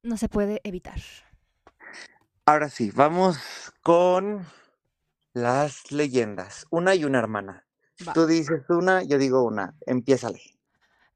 [0.03, 1.01] No se puede evitar.
[2.45, 3.37] Ahora sí, vamos
[3.81, 4.45] con
[5.33, 6.65] las leyendas.
[6.69, 7.67] Una y una hermana.
[8.07, 8.13] Va.
[8.13, 9.75] tú dices una, yo digo una.
[9.85, 10.39] Empiézale.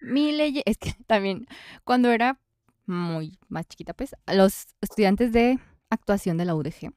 [0.01, 1.47] Mi ley es que también
[1.85, 2.39] cuando era
[2.91, 6.93] muy más chiquita, pues los estudiantes de actuación de la UDG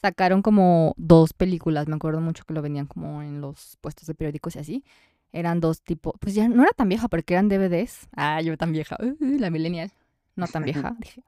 [0.00, 4.14] sacaron como dos películas, me acuerdo mucho que lo vendían como en los puestos de
[4.14, 4.84] periódicos y así.
[5.32, 8.08] Eran dos tipos, pues ya no era tan vieja porque eran DVDs.
[8.16, 9.92] Ah, yo tan vieja, uh, la millennial.
[10.34, 11.22] No tan vieja, dije.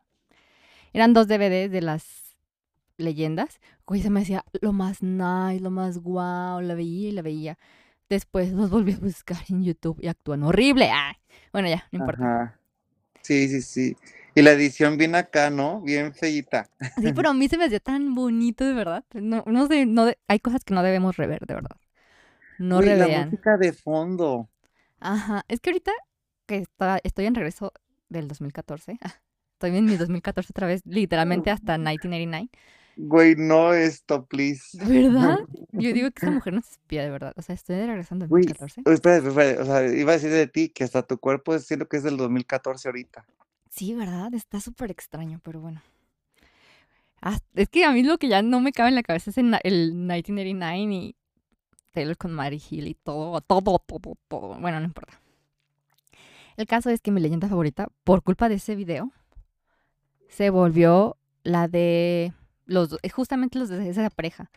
[0.93, 2.37] Eran dos DVDs de las
[2.97, 3.61] leyendas.
[3.87, 7.59] Güey, se me hacía lo más nice, lo más guau, la veía y la veía.
[8.09, 10.91] Después los volví a buscar en YouTube y actúan horrible.
[10.93, 11.17] Ah,
[11.53, 12.25] bueno, ya, no importa.
[12.25, 12.62] Ajá.
[13.23, 13.97] Sí, sí, sí.
[14.35, 15.81] Y la edición bien acá, ¿no?
[15.81, 16.69] Bien feíta.
[16.97, 19.05] Sí, pero a mí se me hacía tan bonito, de verdad.
[19.15, 21.77] No, no sé, no de- hay cosas que no debemos rever, de verdad.
[22.59, 23.41] No Uy, la revean.
[23.47, 24.51] música de fondo.
[25.01, 25.93] Ajá, es que ahorita
[26.47, 27.73] que está, estoy en regreso
[28.09, 29.15] del 2014, ah,
[29.55, 32.51] estoy en mi 2014 otra vez, literalmente hasta 1989,
[32.97, 34.79] Güey, no esto, please.
[34.87, 35.39] ¿verdad?
[35.73, 37.33] Yo digo que esa mujer no se espía, de verdad.
[37.37, 38.83] O sea, estoy regresando Güey, 2014.
[38.87, 41.67] Uy, espérate, espérate, O sea, iba a decir de ti que hasta tu cuerpo es
[41.67, 43.25] siento que es del 2014 ahorita.
[43.71, 44.35] Sí, ¿verdad?
[44.35, 45.83] Está súper extraño, pero bueno.
[47.23, 49.39] Ah, es que a mí lo que ya no me cabe en la cabeza es
[49.39, 51.17] el, el 1989 y
[51.93, 54.59] Taylor con Mary Hill y todo, todo, todo, todo.
[54.59, 55.21] Bueno, no importa.
[56.57, 59.11] El caso es que mi leyenda favorita, por culpa de ese video,
[60.29, 62.33] se volvió la de
[62.67, 64.51] los eh, justamente los de esa pareja,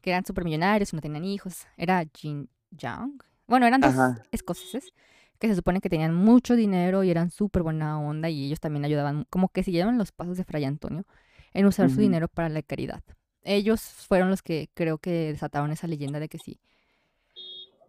[0.00, 1.66] que eran súper millonarios, no tenían hijos.
[1.76, 3.22] Era Jin Young.
[3.46, 4.22] Bueno, eran dos Ajá.
[4.32, 4.92] escoceses
[5.38, 8.84] que se supone que tenían mucho dinero y eran súper buena onda y ellos también
[8.84, 11.04] ayudaban, como que siguieron los pasos de Fray Antonio
[11.52, 13.02] en usar su dinero para la caridad.
[13.42, 16.58] Ellos fueron los que creo que desataron esa leyenda de que sí.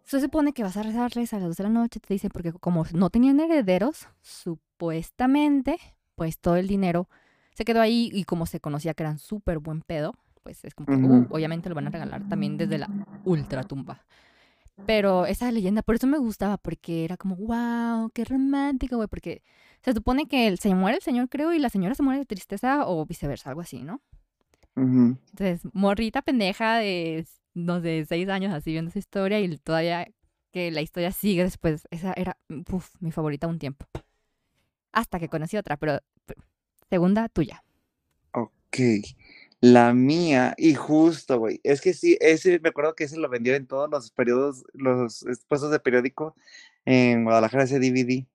[0.04, 2.52] Se supone que vas a rezarles a las 2 de la noche, te dicen, porque
[2.52, 5.78] como no tenían herederos, supuestamente,
[6.14, 7.08] pues todo el dinero
[7.56, 10.86] se quedó ahí y como se conocía que eran súper buen pedo, pues es como
[10.86, 12.88] que, uh, obviamente lo van a regalar también desde la
[13.24, 14.04] ultratumba.
[14.84, 19.42] Pero esa leyenda, por eso me gustaba, porque era como, wow, qué romántico, güey, porque
[19.82, 22.26] se supone que el- se muere el señor, creo, y la señora se muere de
[22.26, 24.00] tristeza o viceversa, algo así, ¿no?
[25.30, 30.06] Entonces, morrita pendeja de, no sé, seis años así viendo esa historia y todavía
[30.52, 31.88] que la historia sigue después.
[31.90, 32.36] Esa era,
[32.70, 33.86] uf, mi favorita un tiempo.
[34.92, 36.00] Hasta que conocí otra, pero,
[36.90, 37.64] segunda tuya.
[38.32, 38.78] Ok.
[39.60, 41.60] La mía, y justo, güey.
[41.64, 45.24] Es que sí, ese, me acuerdo que ese lo vendieron en todos los periodos, los
[45.48, 46.36] puestos de periódico
[46.84, 48.26] en Guadalajara, ese DVD.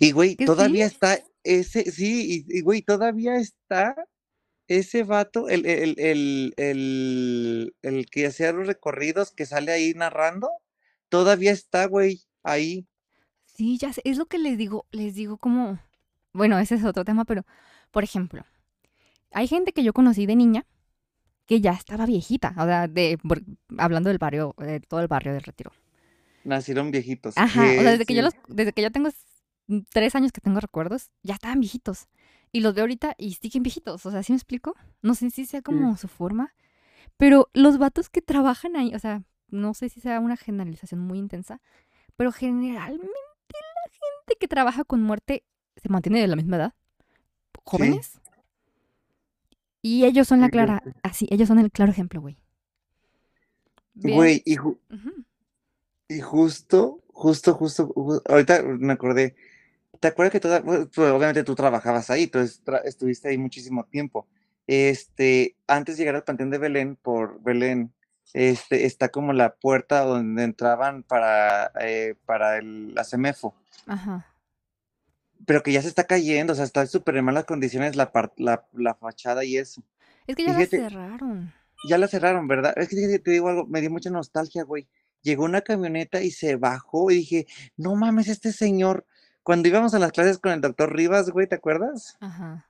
[0.00, 3.96] Y, güey, todavía está ese, sí, y, y, güey, todavía está
[4.68, 10.50] ese vato, el, el, el, el, el que hacía los recorridos, que sale ahí narrando,
[11.08, 12.86] todavía está, güey, ahí.
[13.44, 15.80] Sí, ya sé, es lo que les digo, les digo como,
[16.34, 17.44] bueno, ese es otro tema, pero,
[17.90, 18.44] por ejemplo,
[19.30, 20.66] hay gente que yo conocí de niña
[21.46, 23.42] que ya estaba viejita, o sea, de, por-
[23.78, 25.72] hablando del barrio, de todo el barrio del Retiro.
[26.44, 27.38] Nacieron viejitos.
[27.38, 29.18] Ajá, o sea, desde que yo los, desde que yo tengo s-
[29.90, 32.08] tres años que tengo recuerdos, ya estaban viejitos.
[32.52, 34.74] Y los veo ahorita y siguen viejitos, o sea, ¿sí me explico?
[35.02, 36.54] No sé si sea como su forma,
[37.16, 41.18] pero los vatos que trabajan ahí, o sea, no sé si sea una generalización muy
[41.18, 41.60] intensa,
[42.16, 45.44] pero generalmente la gente que trabaja con muerte
[45.84, 46.72] se mantiene de la misma edad,
[47.62, 48.18] jóvenes.
[49.82, 52.38] Y ellos son la clara, así, ellos son el claro ejemplo, güey.
[53.94, 55.24] Güey, y, ju- Ujú.
[56.08, 59.36] y justo, justo, justo, ju- ahorita me acordé.
[60.00, 64.26] ¿Te acuerdas que toda, obviamente tú trabajabas ahí, tú estuviste ahí muchísimo tiempo?
[64.66, 67.92] Este, antes de llegar al Panteón de Belén, por Belén,
[68.32, 73.54] este, está como la puerta donde entraban para, eh, para el, la CEMEFO,
[73.86, 74.26] Ajá.
[75.46, 78.66] Pero que ya se está cayendo, o sea, está súper en malas condiciones la, la,
[78.72, 79.82] la fachada y eso.
[80.26, 81.52] Es que ya la cerraron.
[81.88, 82.72] ya la cerraron, ¿verdad?
[82.76, 84.88] Es que te- digo algo, me dio mucha nostalgia, güey.
[85.22, 89.06] Llegó una camioneta y se bajó y dije, no mames, este señor,
[89.42, 92.16] cuando íbamos a las clases con el doctor Rivas, güey, ¿te acuerdas?
[92.20, 92.68] Ajá.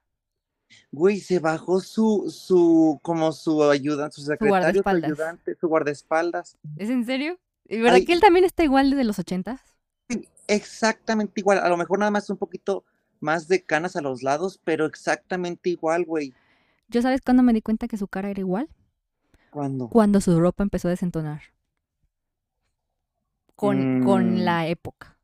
[0.91, 4.49] Güey, se bajó su, su, como su ayudante, su secretario, su
[4.83, 5.05] guardaespaldas.
[5.05, 6.57] ayudante, su guardaespaldas.
[6.77, 7.39] ¿Es en serio?
[7.67, 9.61] ¿Y verdad Ay, que él también está igual desde los ochentas?
[10.49, 12.85] Exactamente igual, a lo mejor nada más un poquito
[13.21, 16.35] más de canas a los lados, pero exactamente igual, güey.
[16.89, 18.69] ¿Yo sabes cuándo me di cuenta que su cara era igual?
[19.51, 19.89] ¿Cuándo?
[19.89, 21.43] Cuando su ropa empezó a desentonar.
[23.57, 25.17] Con, con Mm, la época.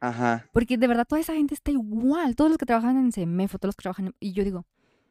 [0.00, 2.36] ajá, Porque de verdad toda esa gente está igual.
[2.36, 4.14] Todos los que trabajan en CEMEFO, todos los que trabajan en...
[4.20, 4.66] Y yo digo,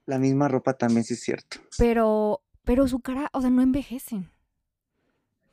[0.05, 1.59] la misma ropa también, sí es cierto.
[1.77, 4.29] pero, pero su cara, o sea, no envejecen.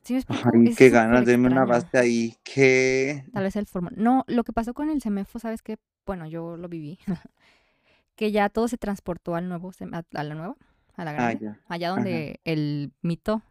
[0.08, 0.50] ¿Sí me explico?
[0.54, 3.26] Ay, qué ganas, denme una base ahí, que...
[3.30, 3.94] Tal vez el formato.
[3.98, 5.76] No, lo que pasó con el CEMEFO, ¿sabes qué?
[6.06, 6.98] Bueno, yo lo viví.
[8.16, 9.70] que ya todo se transportó al nuevo,
[10.14, 10.56] a, la nueva,
[10.96, 11.54] a la Ah, grande.
[11.68, 11.96] Allá ajá.
[11.96, 13.42] donde el mito,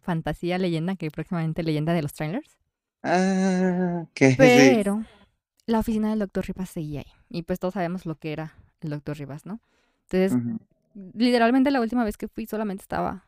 [0.00, 2.58] fantasía, leyenda, que próximamente leyenda de los trailers.
[3.04, 4.34] Ah, sí.
[4.36, 5.04] Pero
[5.66, 7.12] la oficina del doctor Rivas seguía ahí.
[7.28, 9.60] Y pues todos sabemos lo que era el doctor Rivas, ¿no?
[10.10, 10.36] Entonces,
[11.14, 13.24] literalmente la última vez que fui solamente estaba,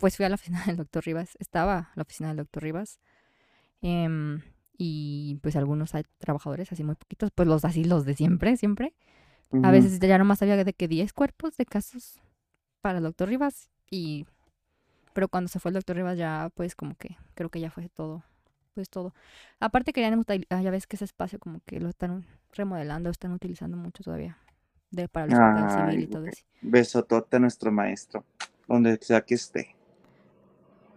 [0.00, 2.98] pues fui a la oficina del doctor Rivas, estaba la oficina del doctor Rivas.
[3.82, 4.42] em,
[4.76, 8.94] y pues algunos hay trabajadores, así muy poquitos, pues los así, los de siempre, siempre.
[9.62, 12.20] A veces ya nomás había de que 10 cuerpos de casos
[12.80, 14.26] para el doctor Rivas y...
[15.12, 17.88] Pero cuando se fue el doctor Rivas ya, pues como que creo que ya fue
[17.88, 18.22] todo,
[18.74, 19.12] pues todo.
[19.58, 23.76] Aparte querían, ah, ya ves que ese espacio como que lo están remodelando, están utilizando
[23.76, 24.38] mucho todavía
[24.90, 28.24] de, para el hospital civil y todo eso, Besotote a nuestro maestro,
[28.66, 29.76] donde sea que esté.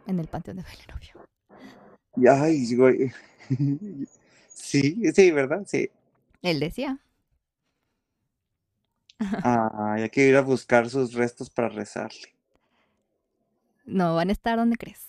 [0.08, 1.26] En el Panteón de Belén, obvio.
[2.16, 3.12] Y, Ay, güey.
[4.56, 5.64] Sí, sí, ¿verdad?
[5.68, 5.90] Sí.
[6.42, 7.00] Él decía,
[9.44, 12.34] Ay, hay que ir a buscar sus restos para rezarle.
[13.86, 15.06] no van a estar donde crees.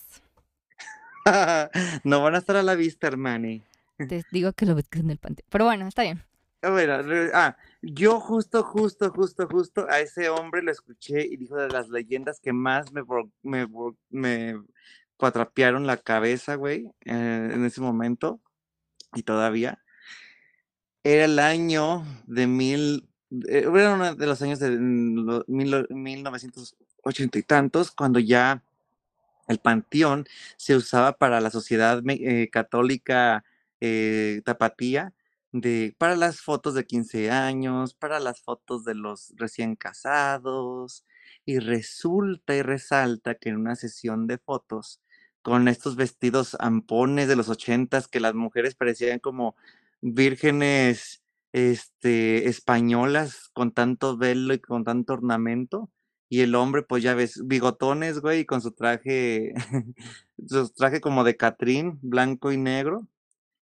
[2.03, 3.63] No van a estar a la vista, hermane.
[3.97, 5.47] Te digo que lo busques en el Panteón.
[5.49, 6.21] Pero bueno, está bien.
[6.61, 11.25] A ver, a ver, ah, yo justo, justo, justo, justo a ese hombre lo escuché
[11.25, 13.03] y dijo de las leyendas que más me,
[13.43, 13.67] me,
[14.09, 14.55] me
[15.19, 18.39] la cabeza, güey, eh, en ese momento
[19.13, 19.83] y todavía.
[21.03, 23.07] Era el año de mil,
[23.47, 28.63] eh, era uno de los años de mil, 1980 y tantos, cuando ya
[29.47, 30.25] el panteón
[30.57, 33.43] se usaba para la sociedad eh, católica
[34.43, 35.13] tapatía,
[35.61, 41.05] de, para las fotos de 15 años, para las fotos de los recién casados,
[41.45, 45.01] y resulta y resalta que en una sesión de fotos,
[45.41, 49.55] con estos vestidos ampones de los ochentas, que las mujeres parecían como
[50.01, 55.91] vírgenes este, españolas con tanto velo y con tanto ornamento,
[56.29, 59.53] y el hombre, pues ya ves, bigotones, güey, con su traje,
[60.47, 63.07] su traje como de Catrín, blanco y negro.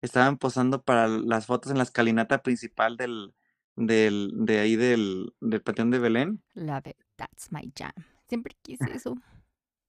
[0.02, 3.34] Estaban posando para las fotos en la escalinata principal del,
[3.76, 6.44] del, de ahí del, del Panteón de Belén.
[6.54, 6.98] Love it.
[7.16, 7.92] That's my jam.
[8.28, 9.16] Siempre quise eso.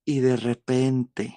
[0.05, 1.37] Y de repente,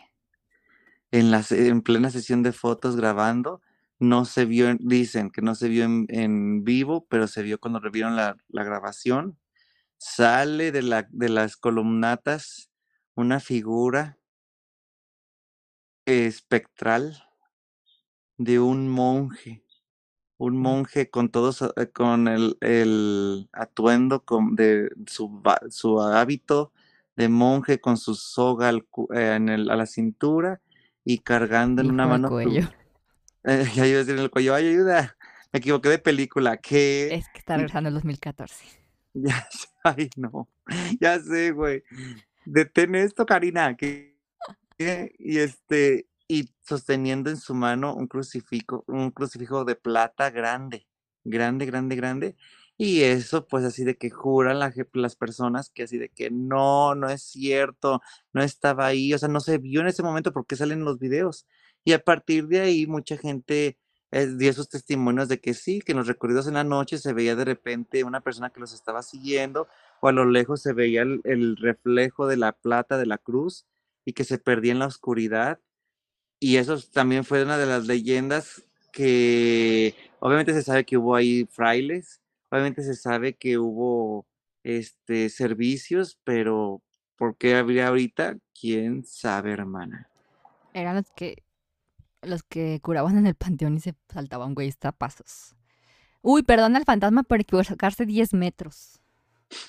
[1.12, 3.62] en, la, en plena sesión de fotos grabando,
[4.00, 7.60] no se vio, en- dicen que no se vio en, en vivo, pero se vio
[7.60, 9.38] cuando revieron la, la grabación.
[9.98, 12.72] Sale de, la, de las columnatas
[13.14, 14.18] una figura
[16.06, 17.24] espectral
[18.44, 19.64] de un monje
[20.42, 26.72] un monje con todos, eh, con el, el atuendo con, de su, su hábito
[27.16, 30.60] de monje con su soga al, eh, en el, a la cintura
[31.06, 32.30] y cargando en una mano.
[32.30, 32.68] Cuello.
[33.44, 35.16] eh, ya iba a decir en el cuello, ay, ayuda,
[35.54, 36.58] me equivoqué de película.
[36.58, 37.14] ¿Qué?
[37.14, 38.66] Es que está regresando en 2014.
[39.14, 39.46] Ya,
[39.84, 40.48] ay, no,
[41.02, 41.84] ya sé, güey.
[42.46, 43.76] Detén esto, Karina.
[43.76, 44.16] ¿Qué?
[45.20, 50.88] Y este, y sosteniendo en su mano un crucifijo, un crucifijo de plata grande,
[51.26, 52.36] grande, grande, grande.
[52.78, 57.10] Y eso, pues así de que juran las personas que así de que no, no
[57.10, 58.02] es cierto,
[58.32, 61.48] no estaba ahí, o sea, no se vio en ese momento porque salen los videos.
[61.84, 63.78] Y a partir de ahí mucha gente
[64.12, 67.12] eh, dio esos testimonios de que sí, que en los recorridos en la noche se
[67.12, 69.68] veía de repente una persona que los estaba siguiendo
[70.02, 73.66] o a lo lejos se veía el reflejo de la plata de la cruz
[74.06, 75.60] y que se perdía en la oscuridad
[76.44, 81.46] y eso también fue una de las leyendas que obviamente se sabe que hubo ahí
[81.46, 82.20] frailes,
[82.50, 84.26] obviamente se sabe que hubo
[84.64, 86.82] este servicios, pero
[87.16, 88.38] ¿por qué habría ahorita?
[88.60, 90.10] ¿Quién sabe, hermana?
[90.74, 91.44] Eran los que
[92.24, 95.56] los que curaban en el panteón y se saltaban güey pasos.
[96.24, 99.00] Uy, perdón al fantasma por equivocarse 10 metros.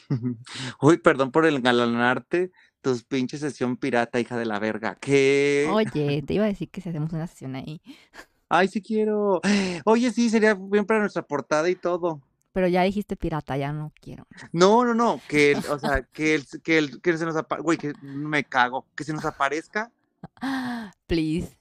[0.81, 2.51] Uy, perdón por el galanarte
[2.83, 4.97] tus pinches sesión pirata, hija de la verga.
[5.01, 5.69] ¿Qué?
[5.71, 7.81] Oye, te iba a decir que si hacemos una sesión ahí.
[8.49, 9.41] Ay, sí quiero.
[9.87, 12.21] Oye, sí, sería bien para nuestra portada y todo.
[12.53, 14.27] Pero ya dijiste pirata, ya no quiero.
[14.53, 17.79] No, no, no, que, o sea, que, el, que, el, que se nos aparezca, güey,
[17.79, 19.91] que me cago, que se nos aparezca.
[21.07, 21.57] Please.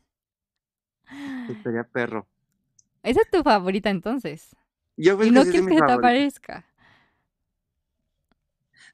[1.63, 2.27] Sería perro.
[3.03, 4.55] Esa es tu favorita entonces.
[4.97, 6.65] Yo y no quieres que se te aparezca.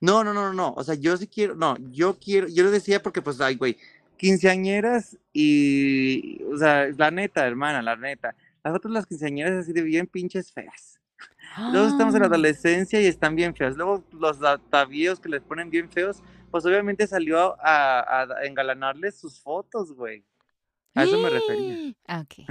[0.01, 3.01] No, no, no, no, o sea, yo sí quiero, no, yo quiero, yo lo decía
[3.01, 3.77] porque pues, ay, güey,
[4.17, 9.81] quinceañeras y, o sea, la neta, hermana, la neta, las otras las quinceañeras así de
[9.81, 10.99] bien pinches feas.
[11.71, 12.29] Luego estamos en la ¡Ah!
[12.29, 13.75] adolescencia y están bien feas.
[13.75, 16.21] Luego los atavíos que les ponen bien feos,
[16.51, 20.23] pues obviamente salió a, a engalanarles sus fotos, güey.
[20.93, 21.93] A eso me refería.
[22.07, 22.45] Ah, ok.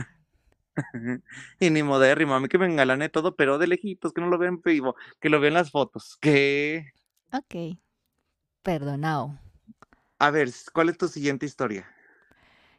[1.60, 4.38] y ni modérrimo, a mí que me engalane todo, pero de lejitos, que no lo
[4.38, 6.18] vean vivo, que lo vean las fotos.
[6.20, 6.92] ¿Qué?
[7.32, 7.78] Ok.
[8.62, 9.38] Perdonado.
[10.18, 11.86] A ver, ¿cuál es tu siguiente historia?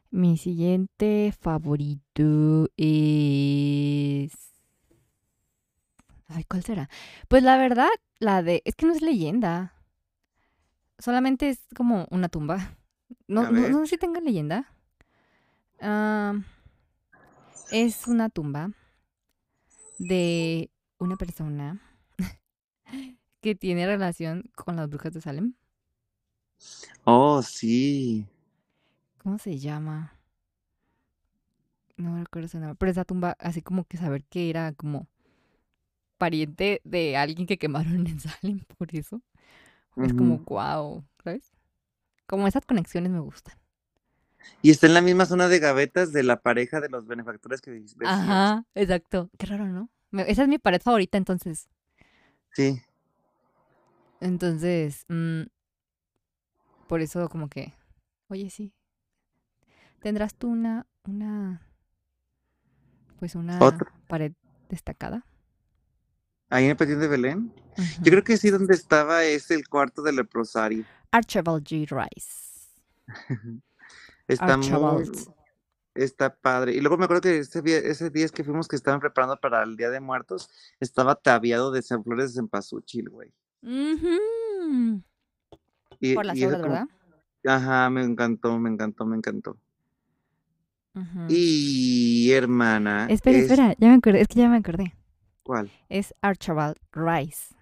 [0.10, 4.32] Mi siguiente favorito es.
[6.28, 6.90] Ay, ¿cuál será?
[7.28, 7.90] Pues la verdad,
[8.20, 8.62] la de.
[8.66, 9.74] Es que no es leyenda.
[11.00, 12.76] Solamente es como una tumba.
[13.28, 14.74] No, no, sé si tenga leyenda.
[15.80, 16.34] Ah,
[17.72, 18.72] es una tumba
[20.00, 21.82] de una persona
[23.48, 25.54] que tiene relación con las brujas de Salem.
[27.06, 28.28] Oh, sí.
[29.20, 30.20] ¿Cómo se llama?
[31.96, 32.76] No recuerdo su nombre.
[32.78, 35.08] Pero esa tumba, así como que saber que era como
[36.18, 39.22] pariente de alguien que quemaron en Salem, por eso.
[39.96, 41.54] Es como, wow, ¿sabes?
[42.26, 43.56] Como esas conexiones me gustan.
[44.62, 47.72] Y está en la misma zona de gavetas de la pareja de los benefactores que
[47.72, 47.96] decías.
[48.04, 49.30] Ajá, exacto.
[49.38, 49.90] Qué raro, ¿no?
[50.12, 51.70] Esa es mi pared favorita, entonces.
[52.52, 52.82] Sí.
[54.20, 55.44] Entonces, mm,
[56.88, 57.74] por eso como que,
[58.30, 58.74] oye, sí,
[60.02, 61.62] ¿tendrás tú una, una,
[63.20, 63.60] pues una
[64.08, 64.34] pared
[64.70, 65.26] destacada?
[66.50, 67.54] Ahí en el Petit de Belén.
[68.02, 70.86] Yo creo que sí, donde estaba es el cuarto del leprosario.
[71.12, 71.88] Archibald G.
[71.90, 72.70] Rice.
[74.28, 75.12] está muy,
[75.94, 76.74] está padre.
[76.74, 79.62] Y luego me acuerdo que ese día, ese día que fuimos que estaban preparando para
[79.62, 80.50] el Día de Muertos,
[80.80, 85.04] estaba tabiado de flores de cempasúchil, güey y,
[86.16, 86.88] Por las obras, ¿verdad?
[87.46, 89.58] Ajá, me encantó, me encantó, me encantó.
[91.30, 93.08] Y hermana.
[93.10, 94.96] Espera, espera, ya me acordé, es que ya me acordé.
[95.44, 95.72] ¿Cuál?
[95.90, 97.56] Es Archibald Rice.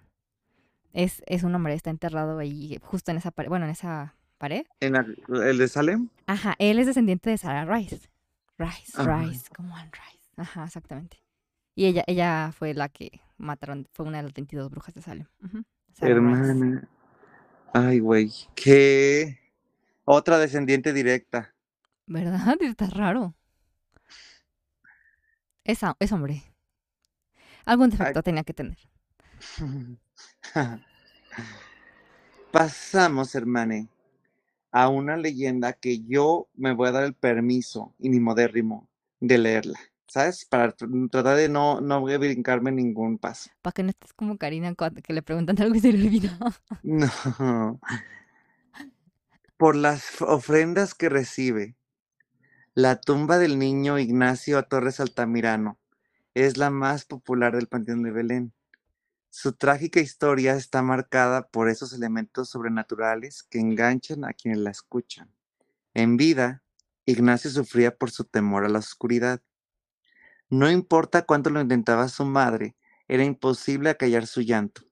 [0.92, 4.64] Es, es un hombre, está enterrado ahí, justo en esa pared, bueno, en esa pared.
[4.80, 6.08] ¿En el de Salem?
[6.26, 8.00] Ajá, él es descendiente de Sarah Rice.
[8.58, 10.30] Rice, Rice, como One Rice.
[10.36, 11.22] Ajá, exactamente.
[11.74, 15.26] Y ella, ella fue la que mataron, fue una de las 22 brujas de Salem.
[16.00, 16.88] Hermana.
[17.72, 18.32] Ay, güey.
[18.54, 19.38] ¿Qué?
[20.04, 21.54] Otra descendiente directa.
[22.06, 22.56] ¿Verdad?
[22.60, 23.34] Está raro.
[25.64, 26.42] Es, es hombre.
[27.64, 28.78] Algún defecto tenía que tener.
[32.52, 33.88] Pasamos, hermane,
[34.70, 38.88] a una leyenda que yo me voy a dar el permiso, y ni modérrimo,
[39.20, 39.80] de leerla.
[40.08, 40.44] ¿Sabes?
[40.44, 43.50] Para tratar de no, no brincarme ningún paso.
[43.62, 46.38] Para que no estés como Karina que le preguntan algo y se le olvida.
[46.82, 47.80] No.
[49.56, 51.76] Por las ofrendas que recibe,
[52.74, 55.78] la tumba del niño Ignacio Torres Altamirano
[56.34, 58.52] es la más popular del Panteón de Belén.
[59.30, 65.30] Su trágica historia está marcada por esos elementos sobrenaturales que enganchan a quienes la escuchan.
[65.94, 66.62] En vida,
[67.06, 69.40] Ignacio sufría por su temor a la oscuridad.
[70.48, 72.76] No importa cuánto lo intentaba su madre,
[73.08, 74.82] era imposible acallar su llanto.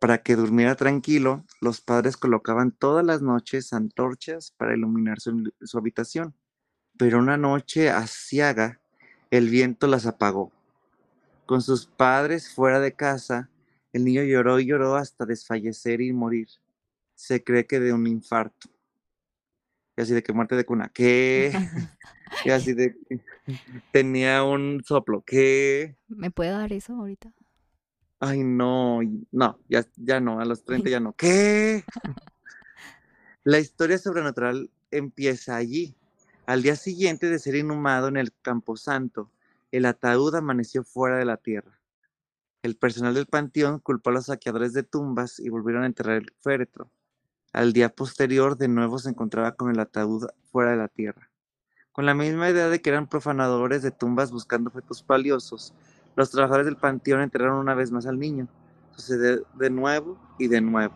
[0.00, 5.78] Para que durmiera tranquilo, los padres colocaban todas las noches antorchas para iluminar su, su
[5.78, 6.34] habitación.
[6.98, 8.80] Pero una noche asiaga,
[9.30, 10.50] el viento las apagó.
[11.46, 13.50] Con sus padres fuera de casa,
[13.92, 16.48] el niño lloró y lloró hasta desfallecer y morir.
[17.14, 18.68] Se cree que de un infarto.
[19.96, 20.90] Y así de que muerte de cuna.
[20.92, 21.52] ¿Qué?
[22.44, 22.96] y así de
[23.90, 25.22] tenía un soplo.
[25.22, 25.96] ¿Qué?
[26.08, 27.32] ¿Me puede dar eso ahorita?
[28.20, 29.00] Ay, no,
[29.32, 31.12] no, ya, ya no, a los 30 ya no.
[31.14, 31.84] ¿Qué?
[33.44, 35.96] La historia sobrenatural empieza allí.
[36.46, 39.30] Al día siguiente de ser inhumado en el Camposanto,
[39.72, 41.80] el ataúd amaneció fuera de la tierra.
[42.62, 46.32] El personal del panteón culpó a los saqueadores de tumbas y volvieron a enterrar el
[46.40, 46.92] féretro.
[47.52, 51.30] Al día posterior, de nuevo se encontraba con el ataúd fuera de la tierra.
[51.92, 55.74] Con la misma idea de que eran profanadores de tumbas buscando objetos valiosos,
[56.16, 58.48] los trabajadores del panteón enterraron una vez más al niño.
[58.96, 60.94] Sucede de nuevo y de nuevo.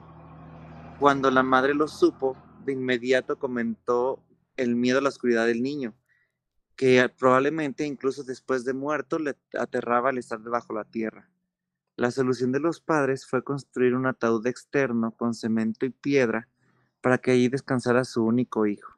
[0.98, 4.22] Cuando la madre lo supo, de inmediato comentó
[4.57, 5.94] el miedo a la oscuridad del niño,
[6.74, 11.28] que probablemente incluso después de muerto le aterraba al estar debajo de la tierra.
[11.97, 16.47] La solución de los padres fue construir un ataúd externo con cemento y piedra
[17.01, 18.97] para que allí descansara su único hijo.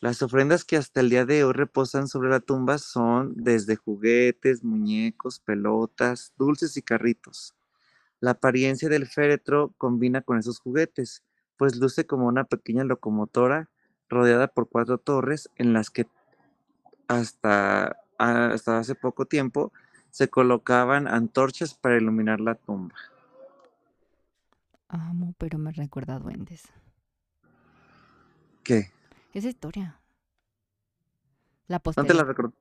[0.00, 4.62] Las ofrendas que hasta el día de hoy reposan sobre la tumba son desde juguetes,
[4.62, 7.54] muñecos, pelotas, dulces y carritos.
[8.20, 11.24] La apariencia del féretro combina con esos juguetes,
[11.56, 13.70] pues luce como una pequeña locomotora
[14.08, 16.06] rodeada por cuatro torres en las que
[17.08, 19.72] hasta, hasta hace poco tiempo
[20.14, 22.94] se colocaban antorchas para iluminar la tumba.
[24.86, 26.62] Amo, pero me recuerda a duendes.
[28.62, 28.92] ¿Qué?
[29.32, 29.98] Esa historia.
[31.66, 32.14] La ¿No te posterior.
[32.16, 32.52] la recor-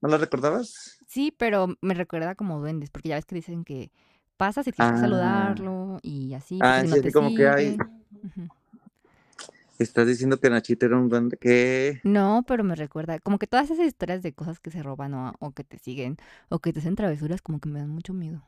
[0.00, 1.00] ¿No la recordabas?
[1.08, 3.90] Sí, pero me recuerda como duendes, porque ya ves que dicen que
[4.36, 5.00] pasas y tienes que Ah.
[5.00, 7.76] saludarlo y así, Ah, sí, no te como que hay-.
[8.22, 8.48] Ujú.
[9.78, 11.36] Estás diciendo que Nachito era un duende.
[11.38, 12.00] ¿Qué?
[12.04, 15.34] No, pero me recuerda, como que todas esas historias de cosas que se roban o,
[15.40, 16.16] o que te siguen
[16.48, 18.42] o que te hacen travesuras, como que me dan mucho miedo.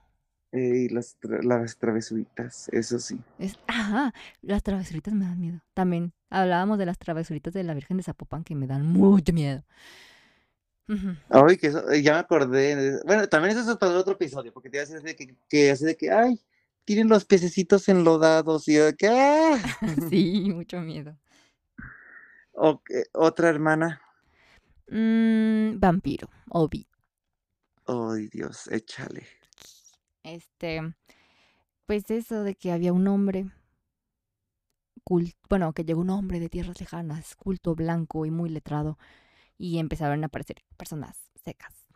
[0.53, 3.21] Ey, las, tra- las travesuritas, eso sí.
[3.39, 5.61] Es, ajá, las travesuritas me dan miedo.
[5.75, 9.65] También hablábamos de las travesuritas de la Virgen de Zapopan que me dan mucho miedo.
[11.31, 12.75] Ay, que eso, eh, ya me acordé.
[12.77, 15.17] de- Bueno, también eso es para otro episodio, porque te iba a decir así de
[15.17, 16.41] que, que así de que, ay,
[16.89, 19.59] tienen los pececitos enlodados y yo de que, ah.
[20.09, 21.19] Sí, mucho miedo.
[23.13, 24.01] Otra hermana.
[24.91, 26.89] Mm, vampiro, Obi.
[27.85, 29.27] Ay, Dios, échale.
[30.23, 30.81] Este,
[31.85, 33.53] pues eso de que había un hombre,
[35.51, 38.99] bueno, que llegó un hombre de tierras lejanas, culto, blanco y muy letrado,
[39.59, 41.87] y empezaron a aparecer personas secas,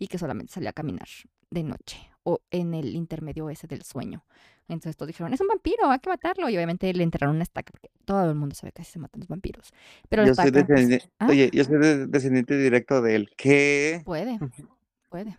[0.00, 1.06] y que solamente salía a caminar
[1.48, 4.24] de noche, o en el intermedio ese del sueño.
[4.66, 6.48] Entonces todos dijeron, es un vampiro, hay que matarlo.
[6.48, 9.20] Y obviamente le enterraron una estaca, porque todo el mundo sabe que así se matan
[9.20, 9.72] los vampiros.
[10.08, 11.28] Pero Yo soy estaca, descendiente, ¿ah?
[11.30, 13.30] oye, yo soy de- descendiente directo de él.
[13.36, 14.02] ¿Qué?
[14.04, 14.40] Puede,
[15.08, 15.38] puede.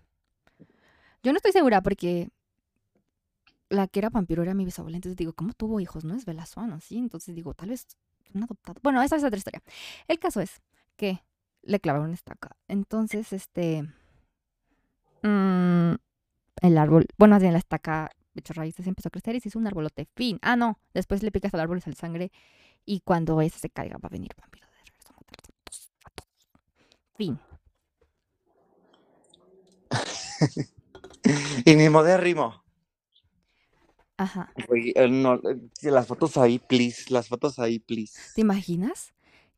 [1.24, 2.30] Yo no estoy segura porque
[3.70, 4.96] la que era vampiro era mi bisabuela.
[4.98, 6.06] Entonces digo, ¿cómo tuvo hijos?
[6.06, 6.98] No es Belazuano, ¿sí?
[6.98, 7.86] Entonces digo, tal vez
[8.34, 8.80] un adoptado.
[8.82, 9.62] Bueno, esa es otra historia.
[10.08, 10.62] El caso es
[10.96, 11.22] que
[11.64, 12.56] le clavaron una estaca.
[12.70, 13.84] Entonces, este.
[15.24, 15.96] mm,
[16.62, 19.60] el árbol, bueno, más bien la estaca echó raíces empezó a crecer y se hizo
[19.60, 20.08] un arbolote.
[20.16, 20.40] Fin.
[20.42, 20.80] Ah, no.
[20.94, 22.32] Después le picas al árbol y sale sangre.
[22.86, 25.92] Y cuando ese se caiga, va a venir vampiro de regreso a matarlos a todos,
[26.06, 26.30] a todos.
[27.16, 27.40] Fin.
[31.66, 32.64] Y mi modérrimo.
[34.16, 34.54] Ajá.
[34.56, 37.12] Eh, no, eh, las fotos ahí, please.
[37.12, 38.18] Las fotos ahí, please.
[38.34, 39.14] ¿Te imaginas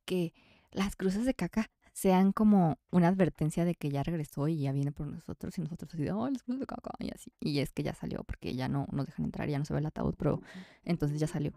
[0.05, 0.33] que
[0.71, 4.91] las cruces de caca sean como una advertencia de que ya regresó y ya viene
[4.91, 7.31] por nosotros y nosotros así de, oh, las cruces de caca y así?
[7.39, 9.79] Y es que ya salió porque ya no nos dejan entrar, ya no se ve
[9.79, 10.41] el ataúd, pero
[10.85, 11.53] entonces ya salió.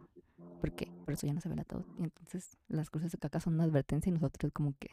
[0.61, 0.93] ¿Por qué?
[1.05, 1.85] Por eso ya no se ve el ataúd.
[1.99, 4.91] Y entonces las cruces de caca son una advertencia y nosotros como que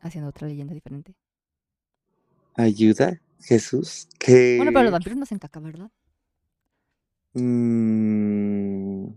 [0.00, 1.14] haciendo otra leyenda diferente.
[2.54, 4.08] Ayuda, Jesús.
[4.18, 4.56] Que.
[4.56, 5.90] Bueno, pero los vampiros no hacen caca, ¿verdad?
[7.34, 9.14] Mm,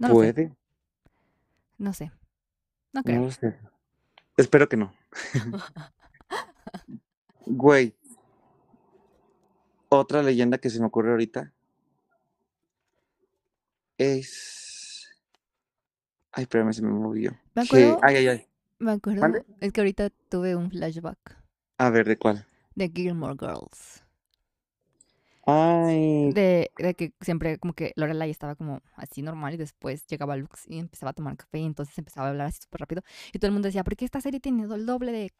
[0.00, 0.32] No lo sé.
[0.32, 0.52] puede.
[1.78, 2.10] No sé.
[2.94, 3.30] No creo.
[3.30, 3.58] sé.
[4.36, 4.92] Espero que no.
[7.46, 7.94] Güey.
[9.90, 11.52] Otra leyenda que se me ocurre ahorita
[13.98, 15.10] es.
[16.32, 17.32] Ay, espérame, se me movió.
[17.54, 18.46] Me Que- acuerdo, Ay, ay, ay.
[18.78, 19.44] me acuerdo, ¿Mande?
[19.60, 21.36] es que ahorita tuve un flashback.
[21.78, 22.46] A ver, ¿de cuál?
[22.74, 24.03] De Gilmore Girls.
[25.46, 30.36] Ay, De, de que siempre como que Lorelai estaba como así normal y después llegaba
[30.36, 33.02] Lux y empezaba a tomar café y entonces empezaba a hablar así súper rápido.
[33.32, 35.32] Y todo el mundo decía, ¿por qué esta serie tiene el doble de,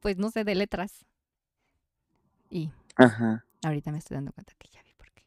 [0.00, 1.04] pues no sé, de letras?
[2.50, 3.44] Y ajá.
[3.64, 5.24] ahorita me estoy dando cuenta que ya vi por qué.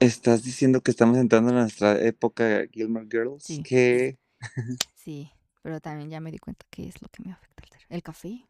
[0.00, 3.44] Estás diciendo que estamos entrando en nuestra época Gilmore Girls.
[3.44, 3.62] Sí.
[3.64, 4.18] Que
[4.94, 5.30] Sí,
[5.62, 8.48] pero también ya me di cuenta que es lo que me afecta el café.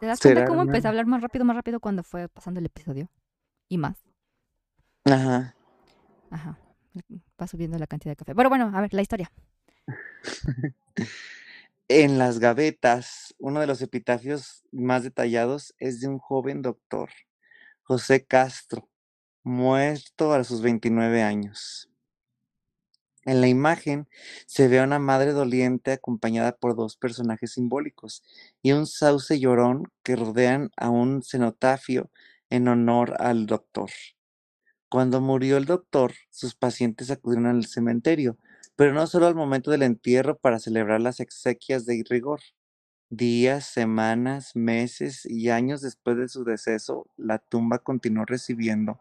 [0.00, 2.60] ¿Te das cuenta ¿Será, cómo empecé a hablar más rápido, más rápido cuando fue pasando
[2.60, 3.10] el episodio?
[3.68, 3.98] Y más.
[5.04, 5.54] Ajá.
[6.30, 6.58] Ajá.
[7.40, 8.34] Va subiendo la cantidad de café.
[8.34, 9.30] Pero bueno, a ver, la historia.
[11.90, 17.08] En las gavetas, uno de los epitafios más detallados es de un joven doctor,
[17.82, 18.90] José Castro,
[19.42, 21.88] muerto a sus 29 años.
[23.28, 24.08] En la imagen
[24.46, 28.22] se ve a una madre doliente acompañada por dos personajes simbólicos
[28.62, 32.10] y un sauce llorón que rodean a un cenotafio
[32.48, 33.90] en honor al doctor.
[34.88, 38.38] Cuando murió el doctor, sus pacientes acudieron al cementerio,
[38.76, 42.40] pero no solo al momento del entierro para celebrar las exequias de rigor.
[43.10, 48.98] Días, semanas, meses y años después de su deceso, la tumba continuó recibiendo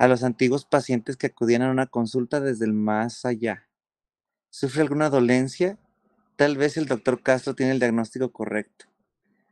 [0.00, 3.68] a los antiguos pacientes que acudían a una consulta desde el más allá.
[4.48, 5.78] ¿Sufre alguna dolencia?
[6.36, 8.86] Tal vez el doctor Castro tiene el diagnóstico correcto.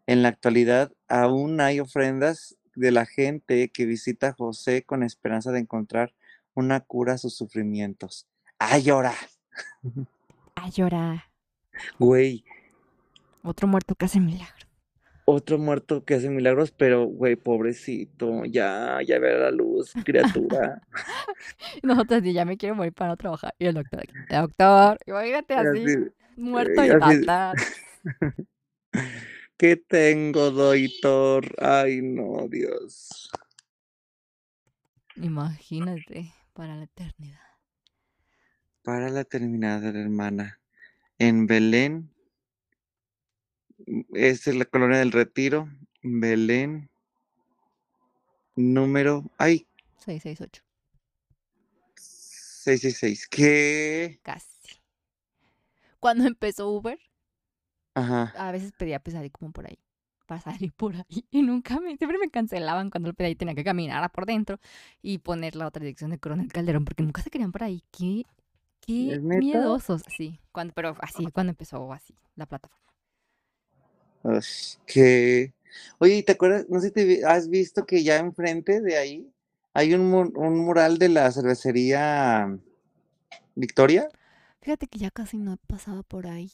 [0.07, 5.53] En la actualidad aún hay ofrendas de la gente que visita a José con esperanza
[5.53, 6.15] de encontrar
[6.55, 8.27] una cura a sus sufrimientos.
[8.59, 9.13] ¡Ay, ahora!
[10.55, 11.25] A llorar.
[11.99, 12.43] Güey,
[13.43, 14.68] Otro muerto que hace milagro.
[15.31, 20.81] Otro muerto que hace milagros, pero, güey, pobrecito, ya, ya verá la luz, criatura.
[21.83, 23.55] Nosotros sí, ya me quiero morir para no trabajar.
[23.59, 25.97] Y el doctor, doctor, imagínate así, Así,
[26.35, 27.53] muerto y basta.
[29.59, 31.55] ¿Qué tengo, doctor?
[31.59, 33.31] Ay, no, Dios.
[35.17, 37.39] Imagínate, para la eternidad.
[38.83, 40.59] Para la terminada, hermana.
[41.19, 42.15] En Belén,
[44.15, 45.69] es la colonia del Retiro,
[46.03, 46.91] Belén,
[48.57, 49.67] número, ay,
[50.05, 50.63] 668,
[51.97, 53.29] 666.
[53.29, 54.21] ¿Qué?
[54.23, 54.47] casi.
[56.01, 56.99] Cuando empezó Uber,
[57.95, 58.33] Ajá.
[58.37, 59.79] a veces pedía salir como por ahí,
[60.27, 61.05] para salir por ahí.
[61.31, 64.61] Y nunca me, siempre me cancelaban cuando lo pedía y tenía que caminar por dentro
[65.03, 67.83] y poner la otra dirección de Coronel Calderón, porque nunca se querían por ahí.
[67.91, 68.25] Qué,
[68.81, 70.03] qué miedosos.
[70.17, 72.88] Sí, cuando, pero así, cuando empezó así la plataforma.
[74.87, 75.53] ¿Qué?
[75.99, 76.67] Oye, ¿y ¿te acuerdas?
[76.69, 79.31] No sé si te has visto que ya enfrente de ahí
[79.75, 82.59] hay un, un mural de la cervecería
[83.55, 84.09] Victoria.
[84.61, 86.51] Fíjate que ya casi no pasaba por ahí.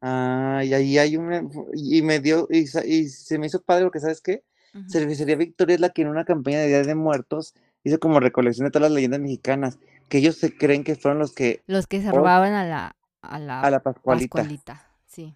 [0.00, 1.42] Ah, y ahí hay una,
[1.74, 4.44] y me dio, y, se me hizo padre porque, ¿sabes qué?
[4.88, 8.66] Cervecería Victoria es la que en una campaña de Día de Muertos hizo como recolección
[8.66, 9.78] de todas las leyendas mexicanas,
[10.08, 12.12] que ellos se creen que fueron los que, Los que se Oh.
[12.12, 14.36] robaban a la, a la, a la Pascualita.
[14.38, 14.86] Pascualita.
[15.06, 15.34] Sí.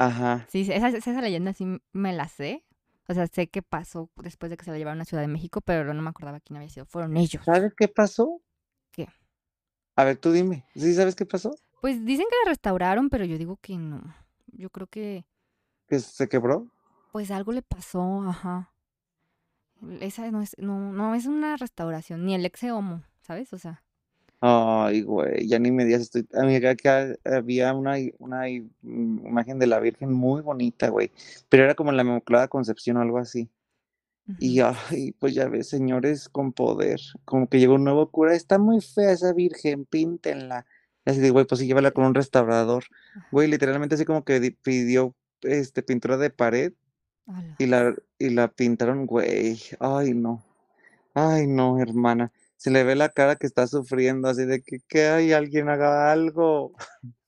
[0.00, 0.46] Ajá.
[0.48, 2.64] Sí, esa, esa leyenda sí me la sé.
[3.06, 5.60] O sea, sé qué pasó después de que se la llevaron a Ciudad de México,
[5.60, 6.86] pero no me acordaba quién había sido.
[6.86, 7.44] Fueron ellos.
[7.44, 8.40] ¿Sabes qué pasó?
[8.92, 9.08] ¿Qué?
[9.96, 10.64] A ver, tú dime.
[10.74, 11.54] ¿Sí sabes qué pasó?
[11.82, 14.02] Pues dicen que la restauraron, pero yo digo que no.
[14.46, 15.26] Yo creo que
[15.86, 16.66] ¿Que se quebró?
[17.12, 18.72] pues algo le pasó, ajá.
[20.00, 23.52] Esa no es, no, no es una restauración, ni el ex homo, ¿sabes?
[23.52, 23.82] O sea,
[24.42, 28.42] Ay, güey, ya ni me digas, estoy, amiga, que había una, una
[28.82, 31.10] mm, imagen de la Virgen muy bonita, güey,
[31.50, 33.48] pero era como la Inmaculada Concepción o algo así.
[34.38, 38.58] Y ay, pues ya ves, señores con poder, como que llegó un nuevo cura, está
[38.58, 40.64] muy fea esa Virgen, píntenla.
[41.04, 42.84] Y así de, güey, pues sí, llévala con un restaurador.
[43.32, 46.72] Güey, literalmente así como que di- pidió este pintura de pared
[47.58, 49.58] y la, y la pintaron, güey.
[49.80, 50.42] Ay, no.
[51.14, 52.32] Ay, no, hermana.
[52.60, 56.12] Se le ve la cara que está sufriendo, así de que, que hay alguien haga
[56.12, 56.74] algo.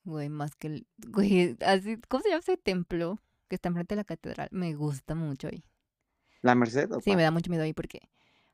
[0.05, 3.19] Güey, más que el, güey, así, ¿cómo se llama ese templo
[3.49, 4.49] que está enfrente de la catedral?
[4.53, 5.65] Me gusta mucho ahí.
[6.43, 8.11] ¿La Merced o Sí, me da mucho miedo ahí porque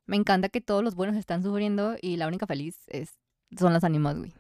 [0.07, 3.19] me encanta que todos los buenos están sufriendo y la única feliz es,
[3.59, 4.33] son las ánimas, güey.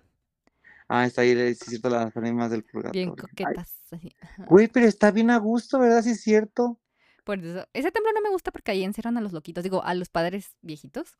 [0.87, 2.63] Ah, está ahí, sí, es cierto, las ánimas del
[2.93, 3.11] Bien purgatorio.
[3.11, 4.13] Ay, coquetas, así.
[4.47, 6.03] güey, pero está bien a gusto, ¿verdad?
[6.03, 6.79] Sí, es cierto.
[7.25, 9.93] Por eso, ese templo no me gusta porque ahí encierran a los loquitos, digo, a
[9.95, 11.19] los padres viejitos.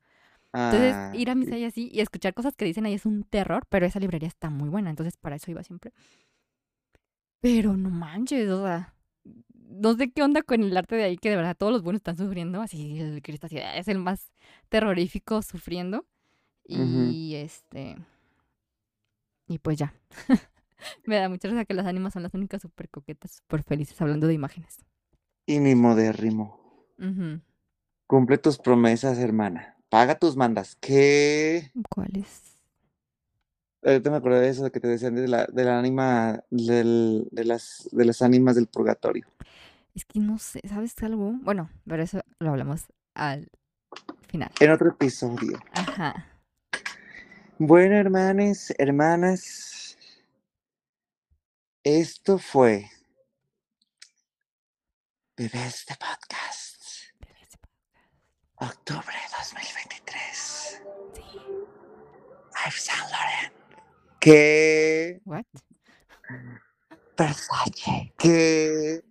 [0.53, 1.59] Entonces, Ah, ir a misa sí.
[1.59, 4.51] y así y escuchar cosas que dicen ahí es un terror, pero esa librería está
[4.51, 5.93] muy buena, entonces para eso iba siempre.
[7.41, 8.95] Pero no manches, o sea,
[9.55, 12.01] no sé qué onda con el arte de ahí, que de verdad todos los buenos
[12.01, 14.33] están sufriendo, así el Cristo así, es el más
[14.69, 16.07] terrorífico sufriendo.
[16.67, 17.97] Y este.
[19.47, 19.95] Y pues ya.
[21.07, 24.27] Me da mucha risa que las ánimas son las únicas súper coquetas, súper felices, hablando
[24.27, 24.85] de imágenes.
[25.47, 26.61] Y mi modérrimo.
[26.99, 27.41] Ujú.
[28.07, 29.78] Cumple tus promesas, hermana.
[29.89, 30.77] Paga tus mandas.
[30.81, 31.73] ¿Qué?
[31.89, 32.59] ¿Cuáles?
[33.83, 37.29] Ahorita me acordé de eso de que te decían de la, de la ánima, del,
[37.31, 39.27] de, las, de las ánimas del purgatorio.
[39.95, 41.33] Es que no sé, ¿sabes algo?
[41.43, 43.49] Bueno, pero eso lo hablamos al
[44.29, 44.51] final.
[44.61, 45.59] En otro episodio.
[45.73, 46.27] Ajá.
[47.59, 49.97] Bueno, hermanes, hermanas,
[51.83, 52.91] esto fue
[55.37, 56.68] Bebés de Podcast,
[58.61, 60.83] octubre 2023.
[61.15, 61.23] Sí.
[62.67, 63.53] Yves Saint Laurent.
[64.21, 65.21] ¿Qué?
[65.25, 65.45] ¿What?
[67.17, 68.13] Versace.
[68.19, 69.03] ¿Qué?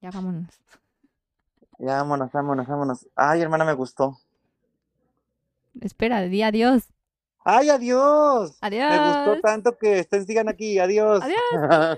[0.00, 0.46] Ya vámonos.
[1.78, 3.08] ya, vámonos, vámonos, vámonos.
[3.16, 4.18] Ay, hermana, me gustó.
[5.80, 6.88] Espera, di adiós.
[7.44, 8.58] ¡Ay, adiós!
[8.60, 8.90] Adiós.
[8.90, 10.78] Me gustó tanto que estén sigan aquí.
[10.78, 11.22] Adiós.
[11.22, 11.38] Adiós.